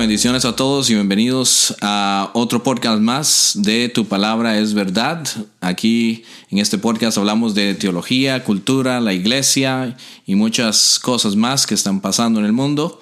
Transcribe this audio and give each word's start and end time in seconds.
bendiciones 0.00 0.44
a 0.46 0.56
todos 0.56 0.88
y 0.88 0.94
bienvenidos 0.94 1.76
a 1.82 2.30
otro 2.32 2.62
podcast 2.62 3.02
más 3.02 3.52
de 3.56 3.90
Tu 3.90 4.06
Palabra 4.06 4.58
es 4.58 4.72
Verdad. 4.72 5.28
Aquí 5.60 6.24
en 6.50 6.56
este 6.56 6.78
podcast 6.78 7.18
hablamos 7.18 7.54
de 7.54 7.74
teología, 7.74 8.42
cultura, 8.42 8.98
la 9.02 9.12
iglesia 9.12 9.98
y 10.24 10.36
muchas 10.36 10.98
cosas 10.98 11.36
más 11.36 11.66
que 11.66 11.74
están 11.74 12.00
pasando 12.00 12.40
en 12.40 12.46
el 12.46 12.54
mundo. 12.54 12.98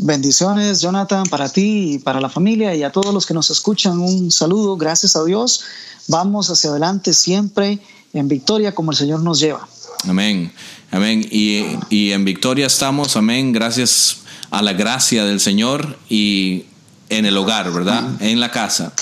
Bendiciones, 0.03 0.81
Jonathan, 0.81 1.25
para 1.25 1.51
ti 1.51 1.95
y 1.95 1.99
para 1.99 2.23
la 2.23 2.31
familia 2.31 2.75
y 2.75 2.83
a 2.83 2.91
todos 2.91 3.13
los 3.13 3.27
que 3.27 3.35
nos 3.35 3.51
escuchan. 3.51 3.99
Un 3.99 4.31
saludo, 4.31 4.79
gracias 4.79 5.15
a 5.15 5.23
Dios. 5.25 5.63
Vamos 6.09 6.49
hacia 6.49 6.71
adelante 6.71 7.13
siempre 7.13 7.79
en 8.15 8.27
victoria 8.27 8.75
como 8.75 8.93
el 8.93 8.97
Señor 8.97 9.21
nos 9.21 9.41
lleva. 9.41 9.69
Amén, 10.09 10.51
amén. 10.91 11.27
Y, 11.31 11.77
y 11.91 12.13
en 12.13 12.25
victoria 12.25 12.67
estamos, 12.67 13.15
amén, 13.17 13.53
gracias 13.53 14.17
a 14.51 14.63
la 14.63 14.73
gracia 14.73 15.27
del 15.27 15.39
Señor 15.39 15.99
y 16.09 16.65
en 17.11 17.27
el 17.27 17.37
hogar, 17.37 17.71
¿verdad? 17.71 18.03
En 18.21 18.41
la 18.41 18.51
casa. 18.51 18.95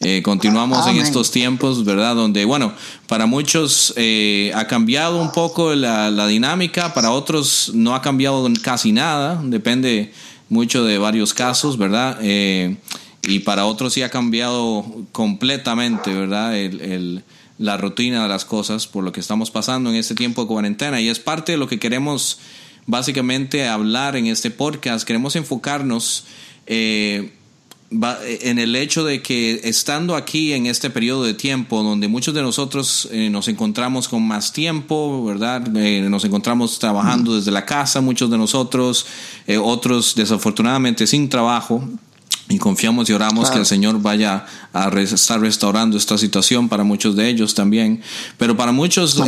Eh, 0.00 0.22
continuamos 0.22 0.86
en 0.86 0.96
estos 0.96 1.30
tiempos, 1.30 1.84
¿verdad? 1.84 2.14
Donde, 2.14 2.46
bueno, 2.46 2.72
para 3.06 3.26
muchos 3.26 3.92
eh, 3.96 4.50
ha 4.54 4.66
cambiado 4.66 5.20
un 5.20 5.30
poco 5.30 5.74
la, 5.74 6.08
la, 6.10 6.26
dinámica, 6.26 6.94
para 6.94 7.10
otros 7.10 7.72
no 7.74 7.94
ha 7.94 8.00
cambiado 8.00 8.48
casi 8.62 8.92
nada, 8.92 9.38
depende 9.42 10.14
mucho 10.48 10.84
de 10.84 10.98
varios 10.98 11.34
casos, 11.34 11.78
¿verdad? 11.78 12.18
Eh, 12.22 12.76
y 13.22 13.40
para 13.40 13.66
otros 13.66 13.92
sí 13.92 14.02
ha 14.02 14.10
cambiado 14.10 14.84
completamente, 15.12 16.14
¿verdad? 16.14 16.56
El, 16.56 17.24
la 17.58 17.76
rutina 17.76 18.22
de 18.22 18.28
las 18.28 18.44
cosas 18.44 18.86
por 18.86 19.02
lo 19.02 19.12
que 19.12 19.20
estamos 19.20 19.50
pasando 19.50 19.90
en 19.90 19.96
este 19.96 20.14
tiempo 20.14 20.42
de 20.42 20.48
cuarentena. 20.48 21.00
Y 21.00 21.08
es 21.08 21.18
parte 21.18 21.52
de 21.52 21.58
lo 21.58 21.66
que 21.66 21.78
queremos 21.78 22.38
básicamente 22.86 23.66
hablar 23.66 24.16
en 24.16 24.26
este 24.26 24.50
podcast. 24.50 25.06
Queremos 25.06 25.36
enfocarnos 25.36 26.24
eh, 26.66 27.32
en 27.90 28.58
el 28.58 28.76
hecho 28.76 29.04
de 29.04 29.22
que 29.22 29.60
estando 29.64 30.14
aquí 30.14 30.52
en 30.52 30.66
este 30.66 30.90
periodo 30.90 31.24
de 31.24 31.32
tiempo 31.32 31.82
donde 31.82 32.06
muchos 32.06 32.34
de 32.34 32.42
nosotros 32.42 33.08
eh, 33.10 33.30
nos 33.30 33.48
encontramos 33.48 34.08
con 34.08 34.22
más 34.26 34.52
tiempo, 34.52 35.24
¿verdad? 35.24 35.74
Eh, 35.74 36.06
nos 36.08 36.24
encontramos 36.24 36.78
trabajando 36.78 37.34
desde 37.36 37.50
la 37.50 37.64
casa, 37.64 38.00
muchos 38.02 38.30
de 38.30 38.36
nosotros, 38.36 39.06
eh, 39.46 39.56
otros 39.56 40.14
desafortunadamente 40.14 41.06
sin 41.06 41.28
trabajo. 41.30 41.82
Y 42.50 42.58
confiamos 42.58 43.10
y 43.10 43.12
oramos 43.12 43.50
que 43.50 43.58
el 43.58 43.66
Señor 43.66 44.00
vaya 44.00 44.46
a 44.72 44.88
estar 45.00 45.38
restaurando 45.40 45.98
esta 45.98 46.16
situación 46.16 46.68
para 46.68 46.82
muchos 46.82 47.14
de 47.14 47.28
ellos 47.28 47.54
también. 47.54 48.02
Pero 48.38 48.56
para 48.56 48.72
muchos 48.72 49.20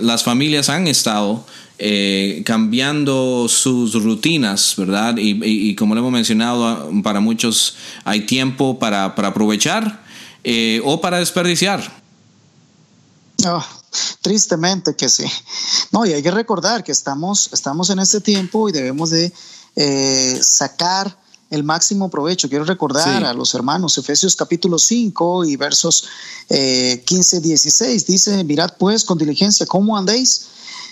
las 0.00 0.22
familias 0.22 0.68
han 0.68 0.86
estado 0.86 1.44
eh, 1.80 2.42
cambiando 2.44 3.46
sus 3.48 3.94
rutinas, 4.02 4.74
¿verdad? 4.76 5.14
Y, 5.16 5.74
como 5.76 5.94
lo 5.94 6.00
hemos 6.00 6.12
mencionado, 6.12 6.90
para 7.02 7.20
muchos 7.20 7.76
hay 8.04 8.26
tiempo 8.26 8.78
para, 8.78 9.04
aprovechar 9.04 10.04
eh, 10.44 10.80
o 10.84 11.00
para 11.00 11.18
desperdiciar. 11.18 11.80
Oh, 13.44 13.64
tristemente 14.22 14.94
que 14.94 15.08
sí. 15.08 15.24
No, 15.92 16.04
y 16.04 16.12
hay 16.12 16.22
que 16.22 16.30
recordar 16.30 16.82
que 16.82 16.92
estamos, 16.92 17.50
estamos 17.52 17.90
en 17.90 18.00
este 18.00 18.20
tiempo 18.20 18.68
y 18.68 18.72
debemos 18.72 19.10
de 19.10 19.32
eh, 19.76 20.38
sacar 20.42 21.16
el 21.50 21.64
máximo 21.64 22.10
provecho. 22.10 22.48
Quiero 22.48 22.64
recordar 22.64 23.24
a 23.24 23.32
los 23.32 23.54
hermanos 23.54 23.96
Efesios 23.98 24.36
capítulo 24.36 24.78
5 24.78 25.44
y 25.44 25.56
versos 25.56 26.04
15, 26.48 27.40
16. 27.40 28.06
Dice, 28.06 28.44
mirad 28.44 28.72
pues 28.78 29.04
con 29.04 29.18
diligencia 29.18 29.66
cómo 29.66 29.96
andéis 29.96 30.48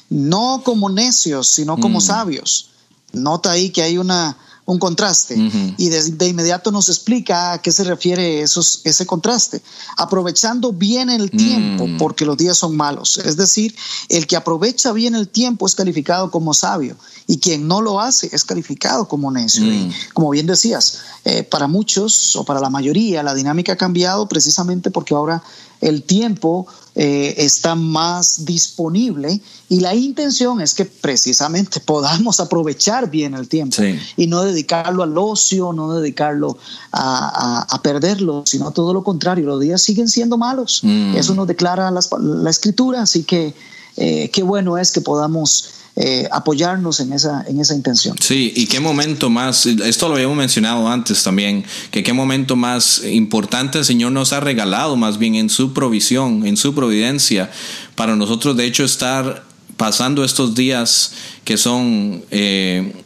no 0.08 0.62
como 0.64 0.88
necios, 0.88 1.48
sino 1.48 1.76
como 1.78 1.98
mm. 1.98 2.02
sabios. 2.02 2.70
Nota 3.12 3.50
ahí 3.50 3.70
que 3.70 3.82
hay 3.82 3.98
una, 3.98 4.36
un 4.66 4.80
contraste 4.80 5.36
y 5.76 5.88
de, 5.88 6.28
inmediato 6.28 6.72
nos 6.72 6.88
explica 6.88 7.52
a 7.52 7.62
qué 7.62 7.70
se 7.70 7.84
refiere 7.84 8.42
esos, 8.42 8.80
ese 8.82 9.06
contraste. 9.06 9.62
Aprovechando 9.96 10.72
bien 10.72 11.08
el 11.08 11.30
tiempo 11.30 11.86
mm. 11.86 11.98
porque 11.98 12.26
los 12.26 12.36
días 12.36 12.58
son 12.58 12.76
malos. 12.76 13.16
Es 13.18 13.36
decir, 13.36 13.76
el 14.08 14.26
que 14.26 14.34
aprovecha 14.34 14.92
bien 14.92 15.14
el 15.14 15.28
tiempo 15.28 15.66
es 15.66 15.76
calificado 15.76 16.32
como 16.32 16.52
sabio 16.52 16.96
y 17.28 17.38
quien 17.38 17.68
no 17.68 17.80
lo 17.80 18.00
hace 18.00 18.28
es 18.32 18.44
calificado 18.44 19.06
como 19.06 19.30
necio. 19.30 19.64
Y 19.64 19.86
mm. 19.86 19.92
como 20.14 20.30
bien 20.30 20.46
decías, 20.46 20.98
eh, 21.24 21.44
para 21.44 21.68
muchos 21.68 22.34
o 22.34 22.44
para 22.44 22.58
la 22.58 22.68
mayoría 22.68 23.22
la 23.22 23.34
dinámica 23.34 23.74
ha 23.74 23.76
cambiado 23.76 24.28
precisamente 24.28 24.90
porque 24.90 25.14
ahora 25.14 25.44
el 25.80 26.02
tiempo 26.02 26.66
eh, 26.98 27.34
está 27.44 27.74
más 27.74 28.46
disponible 28.46 29.38
y 29.68 29.80
la 29.80 29.94
intención 29.94 30.62
es 30.62 30.72
que 30.72 30.86
precisamente 30.86 31.78
podamos 31.84 32.40
aprovechar 32.40 33.10
bien 33.10 33.34
el 33.34 33.48
tiempo 33.48 33.82
y 34.16 34.26
no 34.26 34.42
dedicarlo 34.42 35.02
al 35.02 35.16
ocio, 35.18 35.74
no 35.74 35.92
dedicarlo 35.92 36.56
a, 36.92 37.80
perderlo, 37.82 38.44
sino 38.46 38.70
todo 38.70 38.94
lo 38.94 39.04
contrario, 39.04 39.44
los 39.44 39.60
días 39.60 39.82
siguen 39.82 40.08
siendo 40.08 40.38
malos. 40.38 40.80
Mm. 40.82 41.16
Eso 41.16 41.34
nos 41.34 41.46
declara 41.46 41.90
la 41.90 42.50
escritura, 42.50 43.02
así 43.02 43.24
que 43.24 43.54
eh, 43.96 44.30
qué 44.32 44.42
bueno 44.42 44.78
es 44.78 44.92
que 44.92 45.00
podamos 45.00 45.70
eh, 45.98 46.28
apoyarnos 46.30 47.00
en 47.00 47.14
esa, 47.14 47.42
en 47.48 47.58
esa 47.58 47.74
intención. 47.74 48.16
Sí, 48.20 48.52
y 48.54 48.66
qué 48.66 48.80
momento 48.80 49.30
más, 49.30 49.64
esto 49.64 50.08
lo 50.08 50.16
habíamos 50.16 50.36
mencionado 50.36 50.86
antes 50.88 51.22
también, 51.22 51.64
que 51.90 52.02
qué 52.02 52.12
momento 52.12 52.54
más 52.54 53.02
importante 53.02 53.78
el 53.78 53.84
Señor 53.86 54.12
nos 54.12 54.34
ha 54.34 54.40
regalado, 54.40 54.96
más 54.96 55.16
bien 55.16 55.36
en 55.36 55.48
su 55.48 55.72
provisión, 55.72 56.46
en 56.46 56.58
su 56.58 56.74
providencia, 56.74 57.50
para 57.94 58.14
nosotros 58.14 58.58
de 58.58 58.66
hecho 58.66 58.84
estar 58.84 59.44
pasando 59.78 60.22
estos 60.22 60.54
días 60.54 61.12
que 61.44 61.56
son... 61.56 62.22
Eh, 62.30 63.02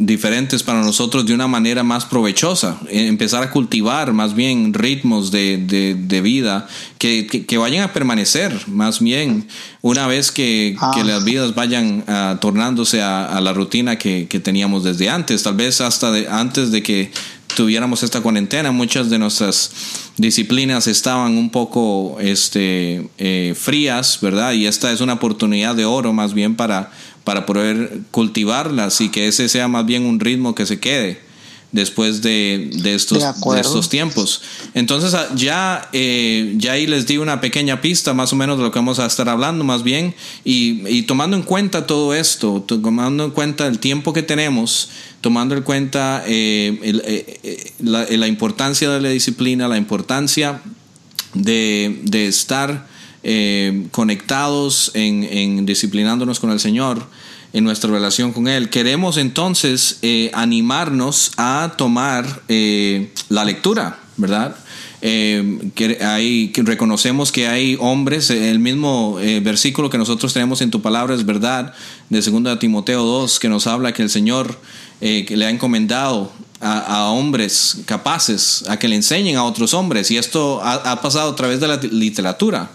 diferentes 0.00 0.62
para 0.62 0.80
nosotros 0.80 1.26
de 1.26 1.34
una 1.34 1.46
manera 1.46 1.82
más 1.82 2.06
provechosa, 2.06 2.80
eh, 2.88 3.06
empezar 3.06 3.42
a 3.42 3.50
cultivar 3.50 4.14
más 4.14 4.34
bien 4.34 4.72
ritmos 4.72 5.30
de, 5.30 5.58
de, 5.58 6.20
vida 6.22 6.66
que, 6.98 7.26
que, 7.26 7.58
vayan 7.58 7.84
a 7.84 7.92
permanecer, 7.92 8.58
más 8.66 9.00
bien 9.00 9.46
una 9.82 10.06
vez 10.06 10.32
que, 10.32 10.74
ah. 10.80 10.92
que 10.94 11.04
las 11.04 11.24
vidas 11.24 11.54
vayan 11.54 12.04
uh, 12.08 12.38
tornándose 12.38 13.02
a, 13.02 13.26
a, 13.26 13.40
la 13.42 13.52
rutina 13.52 13.96
que, 13.96 14.26
teníamos 14.42 14.84
desde 14.84 15.10
antes, 15.10 15.42
tal 15.42 15.54
vez 15.54 15.82
hasta 15.82 16.10
de, 16.10 16.28
antes 16.28 16.70
de 16.70 16.82
que 16.82 17.12
tuviéramos 17.54 18.02
esta 18.02 18.20
cuarentena, 18.20 18.72
muchas 18.72 19.10
de 19.10 19.18
nuestras 19.18 19.70
disciplinas 20.16 20.86
estaban 20.86 21.36
un 21.36 21.50
poco 21.50 22.16
este, 22.20 23.08
eh, 23.18 23.54
frías, 23.58 24.18
¿verdad? 24.22 24.52
Y 24.52 24.66
esta 24.66 24.92
es 24.92 25.00
una 25.00 25.14
oportunidad 25.14 25.74
de 25.74 25.84
oro 25.84 26.12
más 26.12 26.32
bien 26.32 26.54
para 26.54 26.90
para 27.24 27.46
poder 27.46 28.00
cultivarlas 28.10 29.00
y 29.00 29.10
que 29.10 29.28
ese 29.28 29.48
sea 29.48 29.68
más 29.68 29.86
bien 29.86 30.04
un 30.04 30.20
ritmo 30.20 30.54
que 30.54 30.66
se 30.66 30.80
quede 30.80 31.30
después 31.72 32.20
de, 32.22 32.70
estos, 32.84 33.24
estos 33.56 33.88
tiempos. 33.88 34.42
Entonces 34.74 35.14
ah, 35.14 35.28
ya, 35.34 35.88
eh, 35.92 36.54
ya 36.56 36.72
ahí 36.72 36.86
les 36.86 37.06
di 37.06 37.18
una 37.18 37.40
pequeña 37.40 37.80
pista 37.80 38.12
más 38.12 38.32
o 38.32 38.36
menos 38.36 38.58
de 38.58 38.64
lo 38.64 38.72
que 38.72 38.78
vamos 38.78 38.98
a 38.98 39.06
estar 39.06 39.28
hablando 39.28 39.62
más 39.62 39.82
bien 39.82 40.14
y, 40.44 41.02
tomando 41.02 41.36
en 41.36 41.42
cuenta 41.42 41.86
todo 41.86 42.14
esto, 42.14 42.64
tomando 42.66 43.24
en 43.24 43.30
cuenta 43.30 43.66
el 43.66 43.78
tiempo 43.78 44.12
que 44.12 44.22
tenemos, 44.22 44.90
tomando 45.20 45.54
en 45.54 45.62
cuenta 45.62 46.24
eh, 46.26 46.78
eh, 46.82 47.72
la, 47.80 48.26
importancia 48.26 48.90
de 48.90 49.00
la 49.00 49.08
disciplina, 49.08 49.68
la 49.68 49.76
importancia 49.76 50.60
de, 51.34 52.00
de 52.02 52.26
estar 52.26 52.89
eh, 53.22 53.86
conectados 53.90 54.92
en, 54.94 55.66
disciplinándonos 55.66 56.40
con 56.40 56.50
el 56.50 56.60
Señor, 56.60 57.04
en 57.52 57.64
nuestra 57.64 57.90
relación 57.90 58.32
con 58.32 58.48
Él. 58.48 58.70
Queremos 58.70 59.16
entonces 59.16 59.98
eh, 60.02 60.30
animarnos 60.32 61.32
a 61.36 61.74
tomar 61.76 62.42
eh, 62.48 63.12
la 63.28 63.44
lectura, 63.44 63.98
¿verdad? 64.16 64.56
que 65.00 65.98
hay, 66.02 66.52
reconocemos 66.54 67.32
que 67.32 67.48
hay 67.48 67.74
hombres, 67.80 68.28
el 68.28 68.58
mismo 68.58 69.14
versículo 69.40 69.88
que 69.88 69.96
nosotros 69.96 70.34
tenemos 70.34 70.60
en 70.60 70.70
tu 70.70 70.82
palabra 70.82 71.14
es 71.14 71.24
verdad, 71.24 71.72
de 72.10 72.20
2 72.20 72.58
Timoteo 72.58 73.02
2, 73.02 73.38
que 73.38 73.48
nos 73.48 73.66
habla 73.66 73.94
que 73.94 74.02
el 74.02 74.10
Señor 74.10 74.60
que 75.00 75.34
le 75.34 75.46
ha 75.46 75.50
encomendado 75.50 76.30
a, 76.60 77.10
hombres 77.10 77.78
capaces 77.86 78.64
a 78.68 78.78
que 78.78 78.88
le 78.88 78.96
enseñen 78.96 79.36
a 79.36 79.44
otros 79.44 79.74
hombres, 79.74 80.10
y 80.10 80.18
esto 80.18 80.60
ha 80.62 81.00
pasado 81.00 81.30
a 81.30 81.36
través 81.36 81.60
de 81.60 81.68
la 81.68 81.76
literatura. 81.76 82.70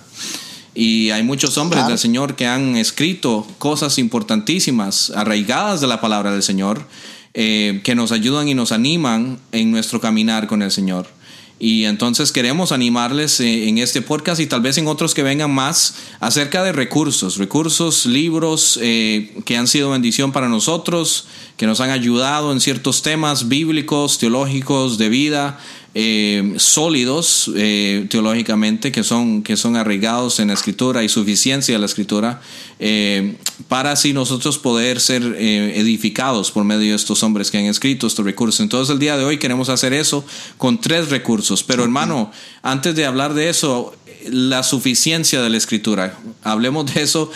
Y 0.76 1.10
hay 1.12 1.24
muchos 1.24 1.58
hombres 1.58 1.88
del 1.88 1.98
Señor 1.98 2.36
que 2.36 2.46
han 2.46 2.76
escrito 2.76 3.48
cosas 3.58 3.98
importantísimas, 3.98 5.10
arraigadas 5.16 5.80
de 5.80 5.88
la 5.88 6.02
palabra 6.02 6.34
del 6.34 6.44
Señor, 6.44 6.86
eh, 7.34 7.80
que 7.86 7.96
nos 7.96 8.12
ayudan 8.12 8.50
y 8.50 8.54
nos 8.54 8.74
animan 8.74 9.40
en 9.54 9.72
nuestro 9.72 10.02
caminar 10.02 10.48
con 10.48 10.62
el 10.62 10.72
Señor. 10.72 11.08
Y 11.58 11.86
entonces 11.86 12.34
queremos 12.34 12.74
animarles 12.74 13.40
eh, 13.40 13.70
en 13.70 13.78
este 13.78 14.02
podcast 14.02 14.42
y 14.42 14.48
tal 14.48 14.60
vez 14.60 14.78
en 14.78 14.88
otros 14.88 15.14
que 15.14 15.24
vengan 15.24 15.54
más 15.54 15.96
acerca 16.20 16.64
de 16.64 16.74
recursos, 16.74 17.38
recursos, 17.38 18.06
libros 18.06 18.78
eh, 18.82 19.34
que 19.46 19.56
han 19.56 19.68
sido 19.68 19.92
bendición 19.92 20.34
para 20.34 20.50
nosotros, 20.50 21.28
que 21.56 21.66
nos 21.66 21.80
han 21.80 21.92
ayudado 21.92 22.52
en 22.52 22.60
ciertos 22.60 23.04
temas 23.04 23.48
bíblicos, 23.48 24.18
teológicos, 24.18 24.98
de 24.98 25.08
vida, 25.08 25.58
eh, 25.98 26.56
sólidos 26.58 27.50
eh, 27.56 28.06
teológicamente, 28.10 28.92
que 28.92 29.02
son, 29.02 29.44
que 29.44 29.56
son 29.56 29.78
arraigados 29.78 30.42
en 30.42 30.50
la 30.50 30.54
escritura 30.54 31.06
y 31.06 31.08
suficiencia 31.08 31.74
de 31.74 31.80
la 31.80 31.86
escritura, 31.86 32.42
eh, 32.80 33.38
para 33.70 33.94
así 33.94 34.12
nosotros 34.12 34.58
poder 34.58 35.00
ser 35.00 35.24
edificados 35.24 36.52
por 36.52 36.66
medio 36.66 36.90
de 36.90 36.96
estos 36.98 37.24
hombres 37.24 37.50
que 37.50 37.60
han 37.60 37.66
escrito 37.66 38.08
estos 38.08 38.26
recursos. 38.26 38.60
Entonces 38.60 38.92
el 38.92 39.00
día 39.00 39.16
de 39.16 39.24
hoy 39.24 39.40
queremos 39.40 39.70
hacer 39.70 39.94
eso 39.94 40.26
con 40.58 40.82
tres 40.82 41.10
recursos. 41.12 41.64
Pero 41.64 41.84
hermano, 41.84 42.30
antes 42.62 42.94
de 42.94 43.06
hablar 43.06 43.34
de 43.34 43.48
eso, 43.48 43.96
la 44.30 44.64
suficiencia 44.64 45.42
de 45.42 45.50
la 45.50 45.56
escritura. 45.56 46.20
Hablemos 46.44 46.94
de 46.94 47.04
eso 47.04 47.32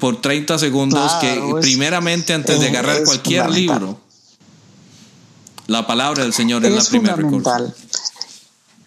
por 0.00 0.20
30 0.20 0.58
segundos, 0.58 1.12
que 1.20 1.40
primeramente 1.60 2.32
antes 2.32 2.58
de 2.58 2.66
agarrar 2.66 3.04
cualquier 3.04 3.48
libro, 3.48 4.01
la 5.66 5.86
palabra 5.86 6.22
del 6.22 6.32
Señor 6.32 6.64
es, 6.64 6.74
la 6.74 6.84
primera 6.84 7.14
fundamental. 7.14 7.74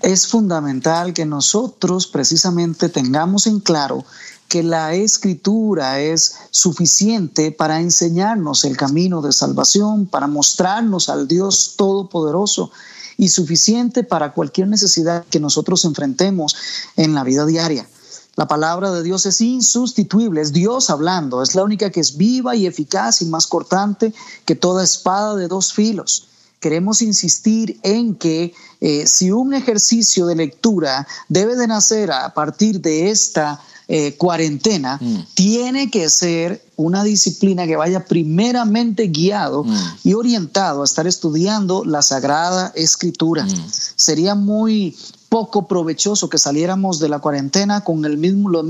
Es 0.02 0.28
fundamental 0.28 1.14
que 1.14 1.26
nosotros 1.26 2.08
precisamente 2.08 2.90
tengamos 2.90 3.48
en 3.48 3.60
claro 3.60 4.06
que 4.48 4.62
la 4.62 4.94
escritura 4.94 6.00
es 6.00 6.36
suficiente 6.52 7.52
para 7.52 7.80
enseñarnos 7.80 8.66
el 8.66 8.78
camino 8.78 9.22
de 9.22 9.34
salvación, 9.34 10.06
para 10.06 10.28
mostrarnos 10.28 11.10
al 11.10 11.28
Dios 11.28 11.74
Todopoderoso 11.76 12.72
y 13.18 13.30
suficiente 13.30 14.04
para 14.04 14.34
cualquier 14.34 14.68
necesidad 14.68 15.26
que 15.30 15.40
nosotros 15.40 15.86
enfrentemos 15.86 16.56
en 16.98 17.16
la 17.16 17.24
vida 17.24 17.46
diaria. 17.46 17.88
La 18.36 18.48
palabra 18.48 18.92
de 18.92 19.02
Dios 19.02 19.26
es 19.26 19.40
insustituible, 19.40 20.42
es 20.42 20.52
Dios 20.52 20.90
hablando, 20.90 21.42
es 21.42 21.56
la 21.56 21.64
única 21.64 21.90
que 21.90 22.02
es 22.02 22.18
viva 22.18 22.56
y 22.56 22.68
eficaz 22.68 23.22
y 23.22 23.26
más 23.26 23.48
cortante 23.48 24.14
que 24.44 24.56
toda 24.56 24.84
espada 24.84 25.36
de 25.36 25.48
dos 25.48 25.72
filos 25.74 26.28
queremos 26.66 27.04
insistir 27.04 27.80
en 27.84 28.16
que 28.16 28.52
eh, 28.82 29.06
si 29.06 29.30
un 29.30 29.54
ejercicio 29.54 30.26
de 30.26 30.36
lectura 30.36 31.08
debe 31.30 31.56
de 31.56 31.68
nacer 31.68 32.12
a 32.12 32.34
partir 32.34 32.82
de 32.82 33.12
esta 33.12 33.62
eh, 33.88 34.16
cuarentena, 34.18 34.98
mm. 35.00 35.28
tiene 35.36 35.92
que 35.92 36.10
ser 36.10 36.66
una 36.76 37.04
disciplina 37.04 37.68
que 37.68 37.76
vaya 37.76 38.04
primeramente 38.04 39.10
guiado 39.10 39.64
mm. 39.64 39.78
y 40.06 40.14
orientado 40.16 40.82
a 40.82 40.86
estar 40.86 41.06
estudiando 41.06 41.86
la 41.86 42.02
Sagrada 42.02 42.72
Escritura. 42.74 43.46
Mm. 43.46 43.70
Sería 43.96 44.34
muy 44.34 44.98
poco 45.30 45.68
provechoso 45.68 46.30
que 46.30 46.40
saliéramos 46.40 46.98
de 46.98 47.10
la 47.10 47.20
cuarentena 47.20 47.84
con 47.84 48.06
el 48.06 48.18
mismo, 48.18 48.50
los, 48.50 48.66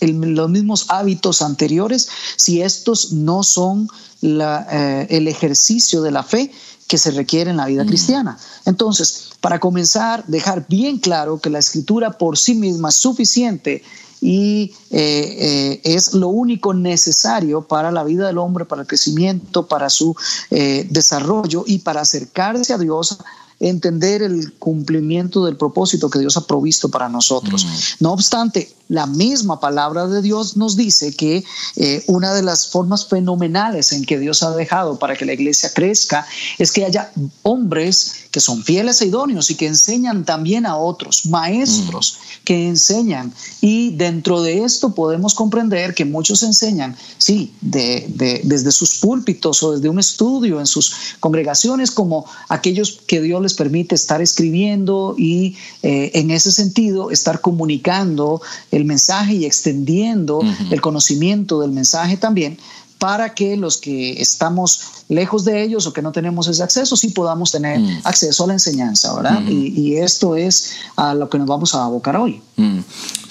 los 0.00 0.50
mismos 0.50 0.86
hábitos 0.88 1.42
anteriores 1.42 2.08
si 2.34 2.60
estos 2.60 3.12
no 3.12 3.44
son 3.44 3.88
eh, 4.22 5.06
el 5.08 5.28
ejercicio 5.28 6.02
de 6.02 6.10
la 6.10 6.22
fe 6.22 6.50
que 6.90 6.98
se 6.98 7.12
requiere 7.12 7.52
en 7.52 7.56
la 7.56 7.66
vida 7.66 7.84
mm. 7.84 7.86
cristiana. 7.86 8.36
Entonces, 8.66 9.30
para 9.40 9.60
comenzar, 9.60 10.24
dejar 10.26 10.66
bien 10.68 10.98
claro 10.98 11.38
que 11.38 11.48
la 11.48 11.60
escritura 11.60 12.18
por 12.18 12.36
sí 12.36 12.56
misma 12.56 12.88
es 12.88 12.96
suficiente 12.96 13.84
y 14.20 14.74
eh, 14.90 15.78
eh, 15.80 15.80
es 15.84 16.14
lo 16.14 16.28
único 16.28 16.74
necesario 16.74 17.62
para 17.62 17.92
la 17.92 18.02
vida 18.02 18.26
del 18.26 18.38
hombre, 18.38 18.64
para 18.64 18.82
el 18.82 18.88
crecimiento, 18.88 19.68
para 19.68 19.88
su 19.88 20.16
eh, 20.50 20.84
desarrollo 20.90 21.62
y 21.64 21.78
para 21.78 22.00
acercarse 22.00 22.72
a 22.72 22.78
Dios 22.78 23.18
entender 23.60 24.22
el 24.22 24.54
cumplimiento 24.54 25.44
del 25.44 25.56
propósito 25.56 26.08
que 26.08 26.18
Dios 26.18 26.36
ha 26.36 26.46
provisto 26.46 26.88
para 26.88 27.08
nosotros. 27.08 27.64
Mm. 27.64 28.04
No 28.04 28.12
obstante, 28.12 28.72
la 28.88 29.06
misma 29.06 29.60
palabra 29.60 30.08
de 30.08 30.20
Dios 30.20 30.56
nos 30.56 30.76
dice 30.76 31.14
que 31.14 31.44
eh, 31.76 32.02
una 32.08 32.34
de 32.34 32.42
las 32.42 32.66
formas 32.66 33.06
fenomenales 33.06 33.92
en 33.92 34.04
que 34.04 34.18
Dios 34.18 34.42
ha 34.42 34.50
dejado 34.50 34.98
para 34.98 35.14
que 35.14 35.24
la 35.24 35.34
iglesia 35.34 35.70
crezca 35.72 36.26
es 36.58 36.72
que 36.72 36.84
haya 36.84 37.12
hombres 37.42 38.14
que 38.32 38.40
son 38.40 38.64
fieles 38.64 39.00
e 39.00 39.06
idóneos 39.06 39.50
y 39.50 39.54
que 39.54 39.66
enseñan 39.66 40.24
también 40.24 40.66
a 40.66 40.76
otros, 40.76 41.26
maestros 41.26 42.18
mm. 42.18 42.44
que 42.44 42.68
enseñan. 42.68 43.32
Y 43.60 43.90
dentro 43.90 44.42
de 44.42 44.64
esto 44.64 44.94
podemos 44.94 45.34
comprender 45.34 45.94
que 45.94 46.04
muchos 46.04 46.42
enseñan, 46.42 46.96
sí, 47.18 47.52
de, 47.60 48.40
desde 48.44 48.72
sus 48.72 48.98
púlpitos 48.98 49.62
o 49.62 49.72
desde 49.72 49.88
un 49.88 49.98
estudio 49.98 50.58
en 50.60 50.66
sus 50.66 50.94
congregaciones, 51.20 51.90
como 51.90 52.24
aquellos 52.48 53.00
que 53.06 53.20
Dios 53.20 53.40
les 53.42 53.49
permite 53.54 53.94
estar 53.94 54.20
escribiendo 54.20 55.14
y 55.18 55.56
eh, 55.82 56.10
en 56.14 56.30
ese 56.30 56.50
sentido 56.52 57.10
estar 57.10 57.40
comunicando 57.40 58.40
el 58.70 58.84
mensaje 58.84 59.34
y 59.34 59.44
extendiendo 59.44 60.40
el 60.70 60.80
conocimiento 60.80 61.60
del 61.60 61.72
mensaje 61.72 62.16
también 62.16 62.58
para 63.00 63.34
que 63.34 63.56
los 63.56 63.78
que 63.78 64.20
estamos 64.20 64.82
lejos 65.08 65.44
de 65.46 65.62
ellos 65.62 65.86
o 65.86 65.92
que 65.94 66.02
no 66.02 66.12
tenemos 66.12 66.46
ese 66.48 66.62
acceso, 66.62 66.96
sí 66.96 67.08
podamos 67.08 67.50
tener 67.50 67.80
mm. 67.80 68.02
acceso 68.04 68.44
a 68.44 68.48
la 68.48 68.52
enseñanza, 68.52 69.14
¿verdad? 69.14 69.40
y, 69.48 69.96
esto 69.96 70.36
es 70.36 70.74
a 70.96 71.14
lo 71.14 71.28
que 71.30 71.38
nos 71.38 71.48
vamos 71.48 71.74
a 71.74 71.84
abocar 71.84 72.16
hoy. 72.16 72.42
Mm. 72.56 72.80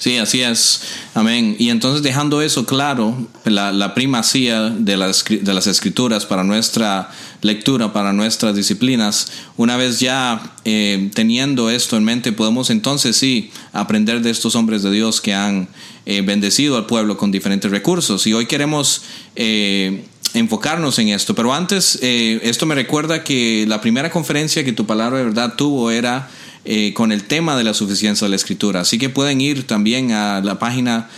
Sí, 0.00 0.16
así 0.16 0.40
es. 0.40 0.80
Amén. 1.14 1.54
Y 1.58 1.68
entonces 1.68 2.02
dejando 2.02 2.42
eso 2.42 2.66
claro, 2.66 3.14
la, 3.44 3.94
primacía 3.94 4.70
de 4.70 4.96
las, 4.96 5.24
de 5.24 5.54
las 5.54 5.66
escrituras 5.66 6.26
para 6.26 6.42
nuestra 6.42 7.10
lectura, 7.42 7.92
para 7.92 8.12
nuestras 8.12 8.56
disciplinas, 8.56 9.28
una 9.56 9.76
vez 9.76 10.00
ya 10.00 10.56
eh, 10.64 11.10
teniendo 11.14 11.70
esto 11.70 11.96
en 11.96 12.04
mente, 12.04 12.32
podemos 12.32 12.70
entonces 12.70 13.16
sí 13.16 13.50
aprender 13.72 14.20
de 14.22 14.30
estos 14.30 14.56
hombres 14.56 14.82
de 14.82 14.90
Dios 14.90 15.20
que 15.20 15.34
han 15.34 15.68
eh, 16.10 16.22
bendecido 16.22 16.76
al 16.76 16.86
pueblo 16.86 17.16
con 17.16 17.30
diferentes 17.30 17.70
recursos. 17.70 18.26
Y 18.26 18.32
hoy 18.32 18.46
queremos 18.46 19.02
eh, 19.36 20.02
enfocarnos 20.34 20.98
en 20.98 21.10
esto. 21.10 21.36
Pero 21.36 21.54
antes, 21.54 22.00
eh, 22.02 22.40
esto 22.42 22.66
me 22.66 22.74
recuerda 22.74 23.22
que 23.22 23.64
la 23.68 23.80
primera 23.80 24.10
conferencia 24.10 24.64
que 24.64 24.72
tu 24.72 24.86
palabra 24.86 25.18
de 25.18 25.24
verdad 25.26 25.54
tuvo 25.54 25.92
era 25.92 26.28
con 26.94 27.12
el 27.12 27.24
tema 27.24 27.56
de 27.56 27.62
la 27.62 27.74
suficiencia 27.74 28.24
de 28.24 28.30
la 28.30 28.36
escritura. 28.36 28.80
Así 28.80 28.98
que 28.98 29.08
pueden 29.08 29.40
ir 29.40 29.68
también 29.68 30.10
a 30.10 30.40
la 30.40 30.58
página 30.58 31.08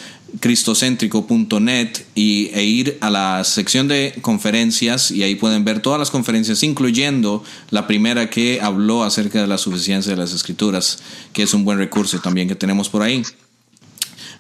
cristocéntrico.net 0.40 1.88
y, 2.14 2.50
e 2.52 2.64
ir 2.64 2.98
a 3.00 3.08
la 3.08 3.44
sección 3.44 3.88
de 3.88 4.14
conferencias 4.20 5.10
y 5.10 5.22
ahí 5.22 5.36
pueden 5.36 5.64
ver 5.64 5.80
todas 5.80 5.98
las 5.98 6.10
conferencias, 6.10 6.62
incluyendo 6.62 7.42
la 7.70 7.86
primera 7.86 8.28
que 8.28 8.60
habló 8.60 9.04
acerca 9.04 9.40
de 9.40 9.46
la 9.46 9.56
suficiencia 9.56 10.10
de 10.10 10.18
las 10.18 10.34
escrituras, 10.34 10.98
que 11.32 11.44
es 11.44 11.54
un 11.54 11.64
buen 11.64 11.78
recurso 11.78 12.18
también 12.20 12.46
que 12.46 12.56
tenemos 12.56 12.90
por 12.90 13.02
ahí. 13.02 13.22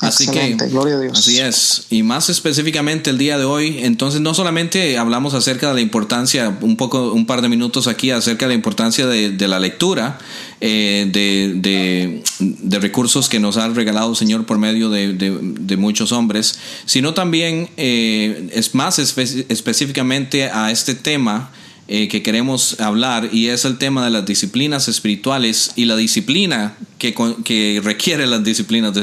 Así 0.02 0.26
que, 0.26 0.56
gloria 0.68 0.96
a 0.96 1.00
Dios. 1.00 1.16
Así 1.16 1.38
es. 1.38 1.86
Y 1.88 2.02
más 2.02 2.28
específicamente 2.28 3.10
el 3.10 3.18
día 3.18 3.38
de 3.38 3.44
hoy, 3.44 3.78
entonces 3.82 4.20
no 4.20 4.34
solamente 4.34 4.98
hablamos 4.98 5.32
acerca 5.32 5.68
de 5.68 5.74
la 5.74 5.80
importancia, 5.80 6.58
un 6.60 6.76
poco, 6.76 7.12
un 7.12 7.24
par 7.24 7.40
de 7.40 7.48
minutos 7.48 7.86
aquí 7.86 8.10
acerca 8.10 8.46
de 8.46 8.48
la 8.50 8.54
importancia 8.56 9.06
de, 9.06 9.48
la 9.48 9.60
lectura, 9.60 10.18
eh, 10.60 11.08
de, 11.08 12.20
de, 12.40 12.78
recursos 12.80 13.28
que 13.28 13.38
nos 13.38 13.56
ha 13.58 13.68
regalado 13.68 14.10
el 14.10 14.16
Señor 14.16 14.44
por 14.44 14.58
medio 14.58 14.90
de, 14.90 15.76
muchos 15.78 16.10
hombres, 16.10 16.58
sino 16.84 17.14
también 17.14 17.70
eh, 17.76 18.50
es 18.52 18.74
más 18.74 18.98
específicamente 18.98 20.50
a 20.50 20.72
este 20.72 20.96
tema 20.96 21.52
eh, 21.88 22.06
que 22.06 22.22
queremos 22.22 22.80
hablar 22.80 23.30
y 23.32 23.48
es 23.48 23.64
el 23.64 23.76
tema 23.76 24.04
de 24.04 24.10
las 24.10 24.24
disciplinas 24.24 24.86
espirituales 24.86 25.72
y 25.74 25.84
la 25.86 25.96
disciplina 25.96 26.76
que, 26.98 27.12
que 27.44 27.80
requiere 27.82 28.28
las 28.28 28.44
disciplinas 28.44 28.96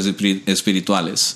espirituales. 0.45 1.35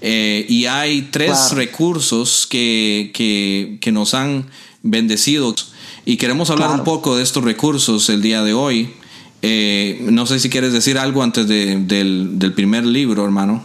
Eh, 0.00 0.46
y 0.48 0.66
hay 0.66 1.08
tres 1.10 1.50
recursos 1.50 2.46
que, 2.46 3.10
que, 3.12 3.92
nos 3.92 4.14
han 4.14 4.46
bendecido 4.82 5.54
y 6.04 6.16
queremos 6.16 6.50
hablar 6.50 6.70
un 6.70 6.84
poco 6.84 7.16
de 7.16 7.24
estos 7.24 7.42
recursos 7.42 8.08
el 8.08 8.22
día 8.22 8.44
de 8.44 8.54
hoy. 8.54 8.90
Eh, 9.42 9.98
no 10.08 10.26
sé 10.26 10.38
si 10.38 10.48
quieres 10.48 10.72
decir 10.72 10.96
algo 10.96 11.24
antes 11.24 11.48
del, 11.48 12.38
del 12.38 12.52
primer 12.52 12.86
libro, 12.86 13.24
hermano. 13.24 13.64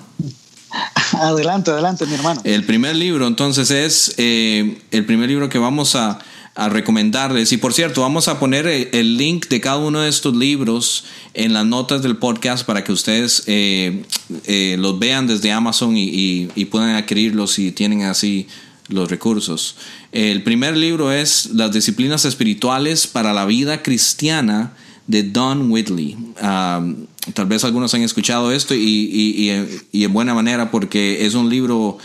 Adelante, 1.14 1.70
adelante, 1.72 2.08
mi 2.08 2.16
hermano. 2.16 2.42
El 2.44 2.66
primer 2.66 2.96
libro, 2.96 3.28
entonces, 3.28 3.70
es 3.70 4.16
el 4.18 5.06
primer 5.06 5.30
libro 5.30 5.48
que 5.48 5.60
vamos 5.60 5.96
a, 5.96 6.20
a 6.60 6.68
recomendarles. 6.68 7.54
Y 7.54 7.58
por 7.58 7.74
cierto, 7.74 8.02
vamos 8.02 8.28
a 8.28 8.38
poner 8.38 8.68
el 8.68 9.18
link 9.18 9.48
de 9.48 9.62
cada 9.62 9.78
uno 9.78 10.02
de 10.02 10.10
estos 10.10 10.36
libros 10.36 11.06
en 11.34 11.54
las 11.54 11.66
notas 11.66 12.02
del 12.02 12.18
podcast 12.18 12.66
para 12.66 12.84
que 12.84 12.92
ustedes 12.92 13.44
eh, 13.48 14.04
eh, 14.44 14.76
los 14.78 15.00
vean 15.00 15.26
desde 15.26 15.54
Amazon 15.54 15.94
y, 15.96 16.48
puedan 16.70 16.98
adquirirlos 16.98 17.54
si 17.54 17.72
tienen 17.72 18.04
así 18.04 18.46
los 18.90 19.10
recursos. 19.10 19.78
El 20.12 20.44
primer 20.44 20.76
libro 20.76 21.14
es 21.14 21.52
Las 21.54 21.72
disciplinas 21.72 22.26
espirituales 22.26 23.08
para 23.08 23.32
la 23.32 23.46
vida 23.46 23.82
cristiana 23.82 24.74
de 25.08 25.24
Don 25.24 25.72
Whitley. 25.72 26.18
tal 26.36 27.46
vez 27.48 27.64
algunos 27.64 27.94
han 27.94 28.02
escuchado 28.02 28.52
esto 28.52 28.76
y, 28.76 29.80
y, 29.94 30.04
en 30.04 30.14
buena 30.14 30.34
manera 30.34 30.72
porque 30.72 31.26
es 31.26 31.36
un 31.36 31.50
libro 31.50 32.00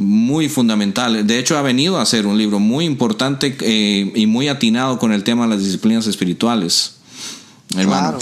muy 0.00 0.48
fundamental. 0.48 1.26
De 1.26 1.38
hecho, 1.38 1.58
ha 1.58 1.62
venido 1.62 1.98
a 1.98 2.06
ser 2.06 2.26
un 2.26 2.38
libro 2.38 2.58
muy 2.58 2.86
importante 2.86 3.54
eh, 3.60 4.10
y 4.14 4.26
muy 4.26 4.48
atinado 4.48 4.98
con 4.98 5.12
el 5.12 5.24
tema 5.24 5.42
de 5.42 5.50
las 5.50 5.62
disciplinas 5.62 6.06
espirituales. 6.06 6.94
Claro. 7.68 8.18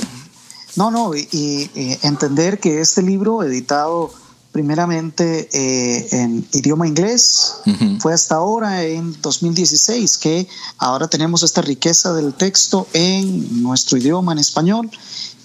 No, 0.74 0.90
no, 0.90 1.14
y, 1.14 1.70
entender 2.02 2.58
que 2.58 2.80
este 2.80 3.00
libro, 3.02 3.44
editado 3.44 4.12
primeramente 4.50 5.48
eh, 5.52 6.08
en 6.10 6.44
idioma 6.52 6.88
inglés, 6.88 7.54
fue 8.00 8.12
hasta 8.12 8.34
ahora 8.34 8.82
en 8.82 9.14
2016 9.22 10.18
que 10.18 10.48
ahora 10.78 11.06
tenemos 11.06 11.44
esta 11.44 11.62
riqueza 11.62 12.12
del 12.12 12.34
texto 12.34 12.88
en 12.92 13.62
nuestro 13.62 13.98
idioma, 13.98 14.32
en 14.32 14.38
español, 14.38 14.90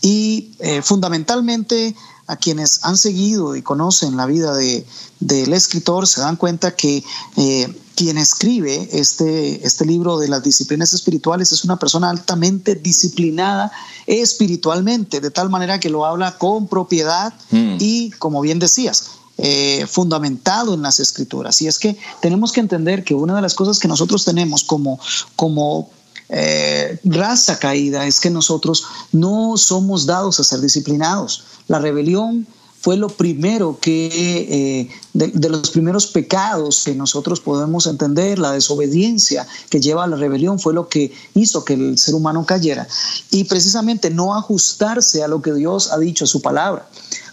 y 0.01 0.51
eh, 0.59 0.81
fundamentalmente 0.81 1.95
a 2.27 2.35
quienes 2.37 2.83
han 2.83 2.97
seguido 2.97 3.55
y 3.55 3.61
conocen 3.61 4.15
la 4.17 4.25
vida 4.25 4.55
de, 4.55 4.85
del 5.19 5.53
escritor 5.53 6.07
se 6.07 6.21
dan 6.21 6.35
cuenta 6.35 6.75
que 6.75 7.03
eh, 7.37 7.81
quien 7.95 8.17
escribe 8.17 8.89
este, 8.91 9.65
este 9.65 9.85
libro 9.85 10.17
de 10.17 10.27
las 10.27 10.41
disciplinas 10.43 10.93
espirituales 10.93 11.51
es 11.51 11.63
una 11.63 11.77
persona 11.77 12.09
altamente 12.09 12.75
disciplinada 12.75 13.71
espiritualmente, 14.07 15.21
de 15.21 15.31
tal 15.31 15.49
manera 15.49 15.79
que 15.79 15.89
lo 15.89 16.05
habla 16.05 16.37
con 16.37 16.67
propiedad 16.67 17.33
mm. 17.51 17.77
y, 17.79 18.11
como 18.11 18.41
bien 18.41 18.59
decías, 18.59 19.11
eh, 19.37 19.85
fundamentado 19.87 20.73
en 20.73 20.81
las 20.81 20.99
escrituras. 20.99 21.61
Y 21.61 21.67
es 21.67 21.77
que 21.79 21.97
tenemos 22.21 22.51
que 22.51 22.61
entender 22.61 23.03
que 23.03 23.13
una 23.13 23.35
de 23.35 23.41
las 23.41 23.53
cosas 23.53 23.79
que 23.79 23.87
nosotros 23.87 24.25
tenemos 24.25 24.63
como, 24.63 24.99
como 25.35 25.89
eh, 26.29 26.99
raza 27.03 27.59
caída 27.59 28.07
es 28.07 28.19
que 28.19 28.29
nosotros 28.29 28.85
no 29.11 29.57
somos 29.57 30.05
dados 30.05 30.39
a 30.39 30.43
ser 30.43 30.61
disciplinados. 30.61 31.43
La 31.67 31.79
rebelión 31.79 32.47
fue 32.83 32.97
lo 32.97 33.07
primero 33.07 33.77
que, 33.79 34.09
eh, 34.11 34.89
de, 35.13 35.49
los 35.49 35.69
primeros 35.69 36.07
pecados 36.07 36.83
que 36.83 36.93
nosotros 36.93 37.39
podemos 37.39 37.87
entender, 37.87 38.39
la 38.39 38.51
desobediencia 38.51 39.47
que 39.69 39.79
lleva 39.79 40.03
a 40.03 40.07
la 40.07 40.17
rebelión 40.17 40.59
fue 40.59 40.73
lo 40.73 40.89
que 40.89 41.13
hizo 41.33 41.63
que 41.63 41.75
el 41.75 41.97
ser 41.97 42.13
humano 42.13 42.45
cayera. 42.45 42.85
Y 43.31 43.45
precisamente 43.45 44.09
no 44.09 44.35
ajustarse 44.35 45.23
a 45.23 45.29
lo 45.29 45.41
que 45.41 45.53
Dios 45.53 45.93
ha 45.93 45.97
dicho 45.97 46.25
en 46.25 46.27
su 46.27 46.41
palabra. 46.41 46.85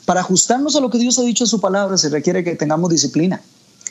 Para 0.04 0.20
ajustarnos 0.20 0.76
a 0.76 0.80
lo 0.80 0.88
que 0.88 0.98
Dios 0.98 1.18
ha 1.18 1.22
dicho 1.22 1.44
en 1.44 1.48
su 1.48 1.60
palabra 1.60 1.98
se 1.98 2.10
requiere 2.10 2.44
que 2.44 2.54
tengamos 2.54 2.90
disciplina 2.90 3.42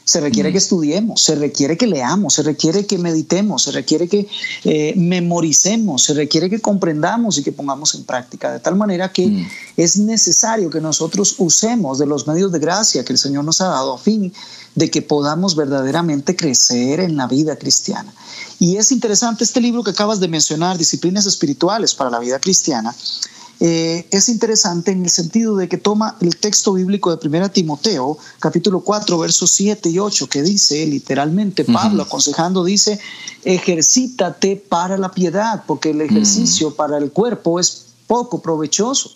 se 0.10 0.22
requiere 0.22 0.52
que 0.52 0.58
estudiemos, 0.58 1.22
se 1.22 1.36
requiere 1.36 1.78
que 1.78 1.86
leamos, 1.86 2.34
se 2.34 2.42
requiere 2.42 2.88
que 2.88 2.98
meditemos, 2.98 3.62
se 3.62 3.72
requiere 3.72 4.08
que 4.08 4.28
eh, 4.64 4.96
memoricemos, 4.96 6.02
se 6.02 6.16
requiere 6.16 6.50
que 6.50 6.60
comprendamos 6.60 7.38
y 7.38 7.44
que 7.44 7.52
pongamos 7.52 7.94
en 7.94 8.06
práctica, 8.06 8.52
de 8.52 8.60
tal 8.60 8.76
manera 8.76 9.14
que 9.14 9.28
mm. 9.28 9.48
es 9.78 9.98
necesario 9.98 10.72
que 10.72 10.82
nosotros 10.82 11.36
usemos 11.38 12.00
de 12.00 12.08
los 12.08 12.26
medios 12.26 12.52
de 12.52 12.58
gracia 12.58 13.06
que 13.06 13.14
el 13.14 13.20
Señor 13.20 13.44
nos 13.44 13.62
ha 13.62 13.68
dado 13.68 13.94
a 13.94 13.98
fin 14.00 14.34
de 14.74 14.90
que 14.90 15.04
podamos 15.04 15.56
verdaderamente 15.56 16.36
crecer 16.36 17.02
en 17.02 17.16
la 17.16 17.28
vida 17.28 17.56
cristiana. 17.58 18.12
Y 18.58 18.78
es 18.78 18.92
interesante 18.92 19.44
este 19.44 19.62
libro 19.62 19.84
que 19.84 19.92
acabas 19.92 20.20
de 20.20 20.28
mencionar, 20.28 20.80
Disciplinas 20.80 21.28
Espirituales 21.28 21.94
para 21.94 22.10
la 22.10 22.18
Vida 22.18 22.40
Cristiana, 22.40 22.96
eh, 23.62 24.08
es 24.12 24.30
interesante 24.30 24.92
en 24.92 25.04
el 25.04 25.10
sentido 25.10 25.58
de 25.58 25.68
que 25.68 25.78
toma 25.78 26.16
el 26.22 26.38
texto 26.38 26.74
bíblico 26.74 27.14
de 27.14 27.28
1 27.28 27.52
Timoteo, 27.52 28.18
capítulo 28.40 28.80
4, 28.80 29.18
versos 29.18 29.52
7 29.52 29.90
y 29.90 30.00
8, 30.00 30.30
que 30.30 30.42
dice 30.42 30.86
literalmente, 30.86 31.66
Pablo 31.66 32.04
aconsejando, 32.04 32.64
dice, 32.64 33.00
ejercítate 33.44 34.56
para 34.56 34.98
la 34.98 35.12
piedad, 35.12 35.64
porque 35.68 35.90
el 35.90 36.00
ejercicio 36.00 36.70
mm. 36.70 36.74
para 36.76 36.98
el 36.98 37.12
cuerpo 37.12 37.60
es 37.60 37.88
poco 38.08 38.42
provechoso, 38.42 39.12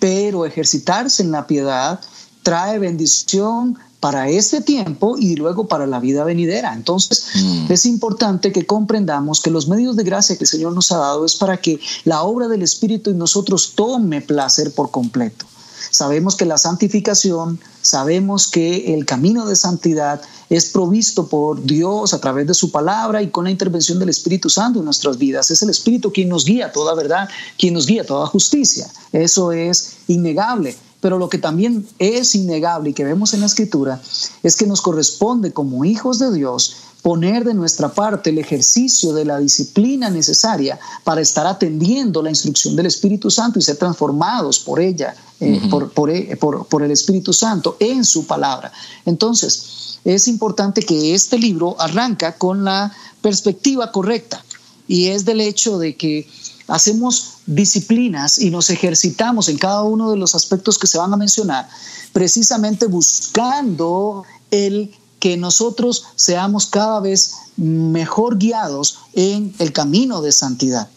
pero 0.00 0.44
ejercitarse 0.44 1.22
en 1.22 1.30
la 1.30 1.46
piedad 1.46 2.00
trae 2.42 2.80
bendición 2.80 3.78
para 4.04 4.28
este 4.28 4.60
tiempo 4.60 5.16
y 5.18 5.34
luego 5.34 5.66
para 5.66 5.86
la 5.86 5.98
vida 5.98 6.24
venidera. 6.24 6.74
Entonces, 6.74 7.24
mm. 7.36 7.72
es 7.72 7.86
importante 7.86 8.52
que 8.52 8.66
comprendamos 8.66 9.40
que 9.40 9.48
los 9.48 9.66
medios 9.66 9.96
de 9.96 10.04
gracia 10.04 10.36
que 10.36 10.44
el 10.44 10.48
Señor 10.48 10.74
nos 10.74 10.92
ha 10.92 10.98
dado 10.98 11.24
es 11.24 11.36
para 11.36 11.56
que 11.56 11.80
la 12.04 12.22
obra 12.22 12.46
del 12.46 12.60
Espíritu 12.60 13.08
en 13.08 13.16
nosotros 13.16 13.72
tome 13.74 14.20
placer 14.20 14.72
por 14.72 14.90
completo. 14.90 15.46
Sabemos 15.90 16.36
que 16.36 16.44
la 16.44 16.58
santificación, 16.58 17.58
sabemos 17.80 18.48
que 18.48 18.92
el 18.92 19.06
camino 19.06 19.46
de 19.46 19.56
santidad 19.56 20.20
es 20.50 20.66
provisto 20.66 21.26
por 21.26 21.64
Dios 21.64 22.12
a 22.12 22.20
través 22.20 22.46
de 22.46 22.52
su 22.52 22.70
palabra 22.70 23.22
y 23.22 23.30
con 23.30 23.44
la 23.44 23.50
intervención 23.50 23.98
del 23.98 24.10
Espíritu 24.10 24.50
Santo 24.50 24.80
en 24.80 24.84
nuestras 24.84 25.16
vidas. 25.16 25.50
Es 25.50 25.62
el 25.62 25.70
Espíritu 25.70 26.12
quien 26.12 26.28
nos 26.28 26.44
guía 26.44 26.70
toda 26.72 26.94
verdad, 26.94 27.26
quien 27.58 27.72
nos 27.72 27.86
guía 27.86 28.04
toda 28.04 28.26
justicia. 28.26 28.86
Eso 29.12 29.50
es 29.50 29.94
innegable. 30.08 30.76
Pero 31.04 31.18
lo 31.18 31.28
que 31.28 31.36
también 31.36 31.86
es 31.98 32.34
innegable 32.34 32.88
y 32.88 32.92
que 32.94 33.04
vemos 33.04 33.34
en 33.34 33.40
la 33.40 33.46
escritura 33.46 34.00
es 34.42 34.56
que 34.56 34.66
nos 34.66 34.80
corresponde 34.80 35.52
como 35.52 35.84
hijos 35.84 36.18
de 36.18 36.32
Dios 36.32 36.76
poner 37.02 37.44
de 37.44 37.52
nuestra 37.52 37.92
parte 37.92 38.30
el 38.30 38.38
ejercicio 38.38 39.12
de 39.12 39.26
la 39.26 39.36
disciplina 39.36 40.08
necesaria 40.08 40.80
para 41.04 41.20
estar 41.20 41.46
atendiendo 41.46 42.22
la 42.22 42.30
instrucción 42.30 42.74
del 42.74 42.86
Espíritu 42.86 43.30
Santo 43.30 43.58
y 43.58 43.62
ser 43.62 43.76
transformados 43.76 44.58
por 44.60 44.80
ella, 44.80 45.14
eh, 45.40 45.60
por, 45.68 45.92
por, 45.92 46.66
por 46.68 46.82
el 46.82 46.90
Espíritu 46.90 47.34
Santo 47.34 47.76
en 47.80 48.02
su 48.02 48.26
palabra. 48.26 48.72
Entonces, 49.04 49.98
es 50.06 50.26
importante 50.26 50.80
que 50.80 51.14
este 51.14 51.36
libro 51.36 51.76
arranca 51.78 52.38
con 52.38 52.64
la 52.64 52.90
perspectiva 53.20 53.92
correcta 53.92 54.42
y 54.88 55.08
es 55.08 55.26
del 55.26 55.42
hecho 55.42 55.78
de 55.78 55.96
que 55.96 56.26
hacemos 56.68 57.34
disciplinas 57.46 58.38
y 58.38 58.50
nos 58.50 58.70
ejercitamos 58.70 59.48
en 59.48 59.58
cada 59.58 59.82
uno 59.82 60.10
de 60.10 60.16
los 60.16 60.34
aspectos 60.34 60.78
que 60.78 60.86
se 60.86 60.98
van 60.98 61.12
a 61.12 61.16
mencionar, 61.16 61.68
precisamente 62.12 62.86
buscando 62.86 64.24
el 64.50 64.94
que 65.18 65.36
nosotros 65.36 66.04
seamos 66.16 66.66
cada 66.66 67.00
vez 67.00 67.34
mejor 67.56 68.38
guiados 68.38 68.98
en 69.14 69.54
el 69.58 69.72
camino 69.72 70.20
de 70.22 70.32
santidad. 70.32 70.88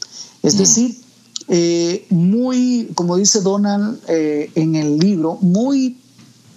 Es 0.44 0.56
mm. 0.56 0.58
decir, 0.58 1.02
eh, 1.48 2.06
muy, 2.10 2.90
como 2.94 3.16
dice 3.16 3.42
Donald 3.42 4.02
eh, 4.08 4.52
en 4.56 4.76
el 4.76 4.98
libro, 4.98 5.38
muy 5.42 5.98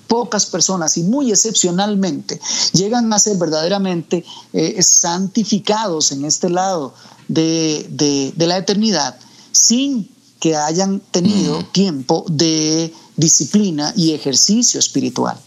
pocas 0.09 0.47
personas 0.47 0.97
y 0.97 1.05
muy 1.05 1.31
excepcionalmente 1.31 2.41
llegan 2.73 3.13
a 3.13 3.19
ser 3.21 3.37
verdaderamente 3.37 4.25
eh, 4.53 4.83
santificados 4.83 6.11
en 6.11 6.25
este 6.25 6.51
lado 6.51 6.93
de, 7.31 8.35
la 8.37 8.57
eternidad 8.57 9.19
sin 9.53 10.09
que 10.39 10.57
hayan 10.57 11.01
tenido 11.11 11.65
tiempo 11.73 12.25
de 12.29 12.93
disciplina 13.17 13.93
y 13.97 14.13
ejercicio 14.13 14.81
espiritual. 14.81 15.39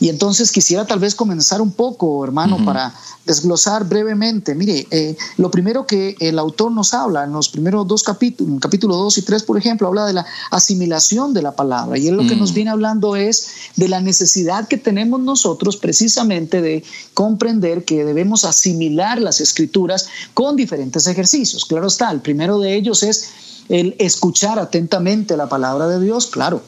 Y 0.00 0.08
entonces 0.08 0.52
quisiera 0.52 0.86
tal 0.86 0.98
vez 0.98 1.14
comenzar 1.14 1.60
un 1.60 1.72
poco, 1.72 2.24
hermano, 2.24 2.64
para 2.64 2.94
desglosar 3.24 3.88
brevemente. 3.88 4.54
Mire, 4.54 4.86
eh, 4.90 5.16
lo 5.36 5.50
primero 5.50 5.86
que 5.86 6.16
el 6.20 6.38
autor 6.38 6.70
nos 6.70 6.94
habla 6.94 7.24
en 7.24 7.32
los 7.32 7.48
primeros 7.48 7.86
dos 7.86 8.02
capítulos, 8.02 8.52
en 8.52 8.60
capítulo 8.60 8.96
2 8.96 9.18
y 9.18 9.22
3, 9.22 9.42
por 9.42 9.58
ejemplo, 9.58 9.88
habla 9.88 10.06
de 10.06 10.12
la 10.12 10.26
asimilación 10.50 11.34
de 11.34 11.42
la 11.42 11.56
palabra. 11.56 11.98
Y 11.98 12.08
él 12.08 12.16
lo 12.16 12.26
que 12.26 12.36
nos 12.36 12.52
mm. 12.52 12.54
viene 12.54 12.70
hablando 12.70 13.16
es 13.16 13.48
de 13.74 13.88
la 13.88 14.00
necesidad 14.00 14.68
que 14.68 14.78
tenemos 14.78 15.20
nosotros 15.20 15.76
precisamente 15.76 16.62
de 16.62 16.84
comprender 17.14 17.84
que 17.84 18.04
debemos 18.04 18.44
asimilar 18.44 19.20
las 19.20 19.40
escrituras 19.40 20.08
con 20.34 20.56
diferentes 20.56 21.06
ejercicios. 21.06 21.64
Claro 21.64 21.88
está, 21.88 22.10
el 22.10 22.20
primero 22.20 22.58
de 22.60 22.76
ellos 22.76 23.02
es 23.02 23.30
el 23.68 23.96
escuchar 23.98 24.58
atentamente 24.58 25.36
la 25.36 25.48
palabra 25.48 25.88
de 25.88 26.00
Dios, 26.00 26.26
claro, 26.28 26.62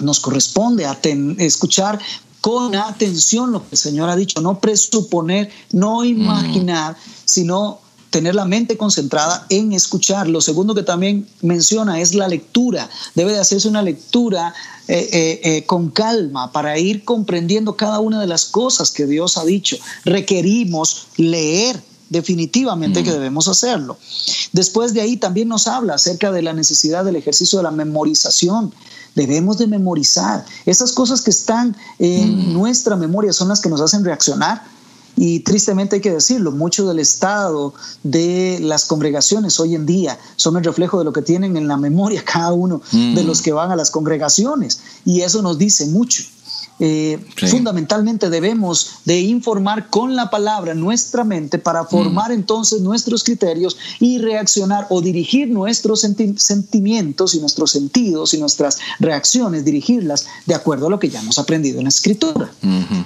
nos 0.00 0.20
corresponde 0.20 0.86
escuchar 1.38 1.98
con 2.40 2.74
atención 2.74 3.52
lo 3.52 3.60
que 3.60 3.70
el 3.72 3.78
Señor 3.78 4.08
ha 4.08 4.16
dicho, 4.16 4.40
no 4.40 4.60
presuponer, 4.60 5.50
no 5.72 6.04
imaginar, 6.04 6.96
sino 7.24 7.80
tener 8.10 8.34
la 8.34 8.44
mente 8.44 8.76
concentrada 8.76 9.46
en 9.50 9.72
escuchar. 9.72 10.28
Lo 10.28 10.40
segundo 10.40 10.74
que 10.74 10.82
también 10.82 11.28
menciona 11.42 12.00
es 12.00 12.14
la 12.14 12.28
lectura. 12.28 12.88
Debe 13.14 13.32
de 13.32 13.40
hacerse 13.40 13.68
una 13.68 13.82
lectura 13.82 14.54
eh, 14.86 15.08
eh, 15.12 15.40
eh, 15.44 15.66
con 15.66 15.90
calma 15.90 16.52
para 16.52 16.78
ir 16.78 17.04
comprendiendo 17.04 17.76
cada 17.76 18.00
una 18.00 18.20
de 18.20 18.26
las 18.26 18.46
cosas 18.46 18.90
que 18.90 19.06
Dios 19.06 19.36
ha 19.36 19.44
dicho. 19.44 19.76
Requerimos 20.04 21.08
leer. 21.16 21.80
Definitivamente 22.10 23.04
que 23.04 23.12
debemos 23.12 23.48
hacerlo. 23.48 23.98
Después 24.52 24.94
de 24.94 25.02
ahí 25.02 25.18
también 25.18 25.46
nos 25.46 25.66
habla 25.66 25.92
acerca 25.92 26.32
de 26.32 26.40
la 26.40 26.54
necesidad 26.54 27.04
del 27.04 27.16
ejercicio 27.16 27.58
de 27.58 27.64
la 27.64 27.70
memorización. 27.70 28.72
Debemos 29.18 29.58
de 29.58 29.66
memorizar. 29.66 30.46
Esas 30.64 30.92
cosas 30.92 31.22
que 31.22 31.30
están 31.30 31.76
en 31.98 32.36
mm. 32.36 32.52
nuestra 32.52 32.94
memoria 32.94 33.32
son 33.32 33.48
las 33.48 33.60
que 33.60 33.68
nos 33.68 33.80
hacen 33.80 34.04
reaccionar. 34.04 34.62
Y 35.16 35.40
tristemente 35.40 35.96
hay 35.96 36.00
que 36.00 36.12
decirlo, 36.12 36.52
mucho 36.52 36.86
del 36.86 37.00
estado 37.00 37.74
de 38.04 38.60
las 38.62 38.84
congregaciones 38.84 39.58
hoy 39.58 39.74
en 39.74 39.86
día 39.86 40.16
son 40.36 40.56
el 40.56 40.62
reflejo 40.62 41.00
de 41.00 41.04
lo 41.04 41.12
que 41.12 41.22
tienen 41.22 41.56
en 41.56 41.66
la 41.66 41.76
memoria 41.76 42.22
cada 42.32 42.52
uno 42.52 42.80
de 42.92 43.24
mm. 43.24 43.26
los 43.26 43.42
que 43.42 43.52
van 43.52 43.72
a 43.72 43.76
las 43.76 43.90
congregaciones. 43.90 44.78
Y 45.04 45.22
eso 45.22 45.42
nos 45.42 45.58
dice 45.58 45.86
mucho. 45.86 46.22
Eh, 46.80 47.18
fundamentalmente 47.50 48.30
debemos 48.30 49.00
de 49.04 49.20
informar 49.20 49.90
con 49.90 50.14
la 50.14 50.30
palabra 50.30 50.74
nuestra 50.74 51.24
mente 51.24 51.58
para 51.58 51.82
mm. 51.82 51.88
formar 51.88 52.30
entonces 52.30 52.80
nuestros 52.82 53.24
criterios 53.24 53.76
y 53.98 54.18
reaccionar 54.18 54.86
o 54.90 55.00
dirigir 55.00 55.48
nuestros 55.48 56.02
sentimientos 56.36 57.34
y 57.34 57.40
nuestros 57.40 57.72
sentidos 57.72 58.32
y 58.34 58.38
nuestras 58.38 58.78
reacciones, 59.00 59.64
dirigirlas 59.64 60.26
de 60.46 60.54
acuerdo 60.54 60.86
a 60.86 60.90
lo 60.90 61.00
que 61.00 61.08
ya 61.08 61.20
hemos 61.20 61.38
aprendido 61.38 61.78
en 61.78 61.84
la 61.84 61.90
escritura. 61.90 62.50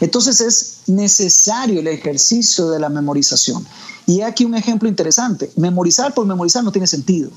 Entonces 0.01 0.41
es 0.41 0.77
necesario 0.87 1.81
el 1.81 1.87
ejercicio 1.87 2.69
de 2.69 2.79
la 2.79 2.91
memorización. 2.91 3.65
Y 4.07 4.21
aquí 4.21 4.45
un 4.45 4.55
ejemplo 4.55 4.89
interesante. 4.89 5.51
Memorizar 5.57 6.13
por 6.13 6.27
memorizar 6.27 6.63
no 6.65 6.73
tiene 6.73 6.87
sentido. 6.87 7.31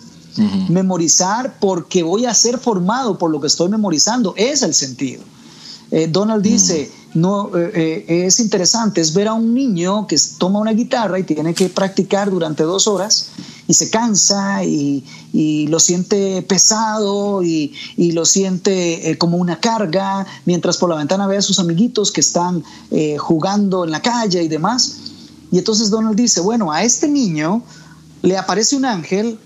Memorizar 0.68 1.58
porque 1.60 2.04
voy 2.04 2.26
a 2.26 2.34
ser 2.34 2.58
formado 2.58 3.18
por 3.18 3.32
lo 3.32 3.40
que 3.40 3.48
estoy 3.48 3.70
memorizando, 3.70 4.34
es 4.36 4.64
el 4.64 4.74
sentido. 4.74 5.24
Eh, 5.92 6.08
Donald 6.10 6.44
dice, 6.44 6.92
mm. 7.14 7.20
no, 7.20 7.56
eh, 7.56 8.06
eh, 8.08 8.26
es 8.26 8.40
interesante, 8.40 9.02
es 9.02 9.14
ver 9.14 9.28
a 9.28 9.34
un 9.34 9.54
niño 9.54 10.08
que 10.08 10.18
toma 10.38 10.60
una 10.60 10.72
guitarra 10.72 11.20
y 11.20 11.24
tiene 11.24 11.54
que 11.54 11.70
practicar 11.70 12.30
durante 12.30 12.64
dos 12.64 12.88
horas 12.88 13.30
y 13.68 13.74
se 13.74 13.90
cansa 13.90 14.64
y, 14.64 15.04
lo 15.68 15.80
siente 15.80 16.42
pesado 16.44 17.44
y, 17.44 17.74
lo 17.98 18.26
siente 18.26 19.16
como 19.18 19.38
una 19.38 19.60
carga, 19.60 20.26
mientras 20.46 20.78
por 20.78 20.90
la 20.90 20.96
ventana 20.96 21.28
ve 21.28 21.38
a 21.38 21.42
sus 21.42 21.60
amiguitos 21.60 22.12
que 22.12 22.22
están 22.22 22.64
jugando 23.18 23.84
en 23.84 23.92
la 23.92 24.02
calle 24.02 24.44
y 24.44 24.48
demás. 24.48 24.98
Y 25.52 25.58
entonces 25.58 25.90
Donald 25.90 26.16
dice, 26.16 26.42
bueno, 26.42 26.72
a 26.72 26.84
este 26.84 27.08
niño 27.08 27.64
le 28.22 28.38
aparece 28.38 28.76
un 28.76 28.86
ángel 28.86 29.40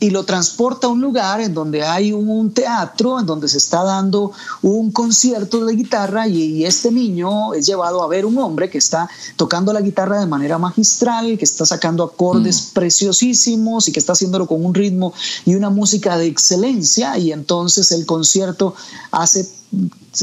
y 0.00 0.08
lo 0.08 0.24
transporta 0.24 0.86
a 0.86 0.90
un 0.90 1.02
lugar 1.02 1.42
en 1.42 1.52
donde 1.52 1.82
hay 1.82 2.12
un 2.12 2.52
teatro, 2.52 3.20
en 3.20 3.26
donde 3.26 3.48
se 3.48 3.58
está 3.58 3.84
dando 3.84 4.32
un 4.62 4.90
concierto 4.90 5.66
de 5.66 5.74
guitarra 5.74 6.26
y, 6.26 6.64
este 6.64 6.90
niño 6.90 7.52
es 7.52 7.66
llevado 7.66 8.02
a 8.02 8.08
ver 8.08 8.24
un 8.24 8.38
hombre 8.38 8.70
que 8.70 8.78
está 8.78 9.08
tocando 9.36 9.72
la 9.72 9.82
guitarra 9.82 10.18
de 10.20 10.26
manera 10.26 10.56
magistral, 10.56 11.36
que 11.36 11.44
está 11.44 11.66
sacando 11.66 12.02
acordes 12.02 12.70
mm. 12.70 12.74
preciosísimos 12.74 13.88
y 13.88 13.92
que 13.92 14.00
está 14.00 14.12
haciéndolo 14.12 14.46
con 14.46 14.64
un 14.64 14.74
ritmo 14.74 15.12
y 15.44 15.54
una 15.54 15.68
música 15.68 16.16
de 16.16 16.26
excelencia 16.26 17.18
y 17.18 17.32
entonces 17.32 17.92
el 17.92 18.06
concierto 18.06 18.74
hace, 19.10 19.46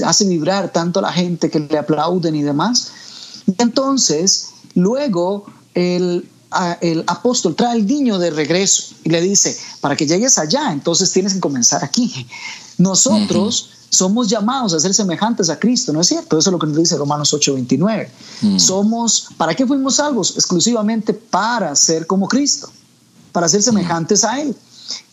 hace 0.04 0.26
vibrar 0.26 0.72
tanto 0.74 1.00
a 1.00 1.04
la 1.04 1.12
gente 1.14 1.52
que 1.52 1.60
le 1.60 1.78
aplauden 1.78 2.36
y 2.36 2.42
demás. 2.42 2.92
Y 3.46 3.62
entonces, 3.62 4.50
luego, 4.74 5.46
el 5.76 6.28
el 6.82 7.04
apóstol 7.08 7.56
trae 7.56 7.74
al 7.74 7.86
niño 7.86 8.18
de 8.20 8.30
regreso 8.30 8.96
y 9.04 9.10
le 9.10 9.22
dice, 9.22 9.58
para 9.82 9.96
que 9.96 10.08
llegues 10.08 10.38
allá, 10.38 10.72
entonces 10.72 11.12
tienes 11.12 11.34
que 11.34 11.40
comenzar 11.40 11.84
aquí. 11.84 12.28
Nosotros 12.78 13.70
somos 13.90 14.28
llamados 14.28 14.74
a 14.74 14.80
ser 14.80 14.94
semejantes 14.94 15.50
a 15.50 15.60
Cristo, 15.60 15.94
¿no 15.94 16.02
es 16.02 16.08
cierto? 16.08 16.38
Eso 16.38 16.50
es 16.50 16.52
lo 16.52 16.60
que 16.60 16.68
nos 16.68 16.78
dice 16.78 16.98
Romanos 16.98 17.34
8:29. 17.34 18.10
Mm. 18.42 18.60
Somos, 18.60 19.28
¿para 19.38 19.56
qué 19.56 19.66
fuimos 19.66 19.96
salvos? 19.96 20.34
Exclusivamente 20.36 21.14
para 21.14 21.76
ser 21.76 22.06
como 22.06 22.28
Cristo, 22.28 22.70
para 23.32 23.48
ser 23.48 23.64
semejantes 23.64 24.24
a 24.24 24.42
Él. 24.42 24.56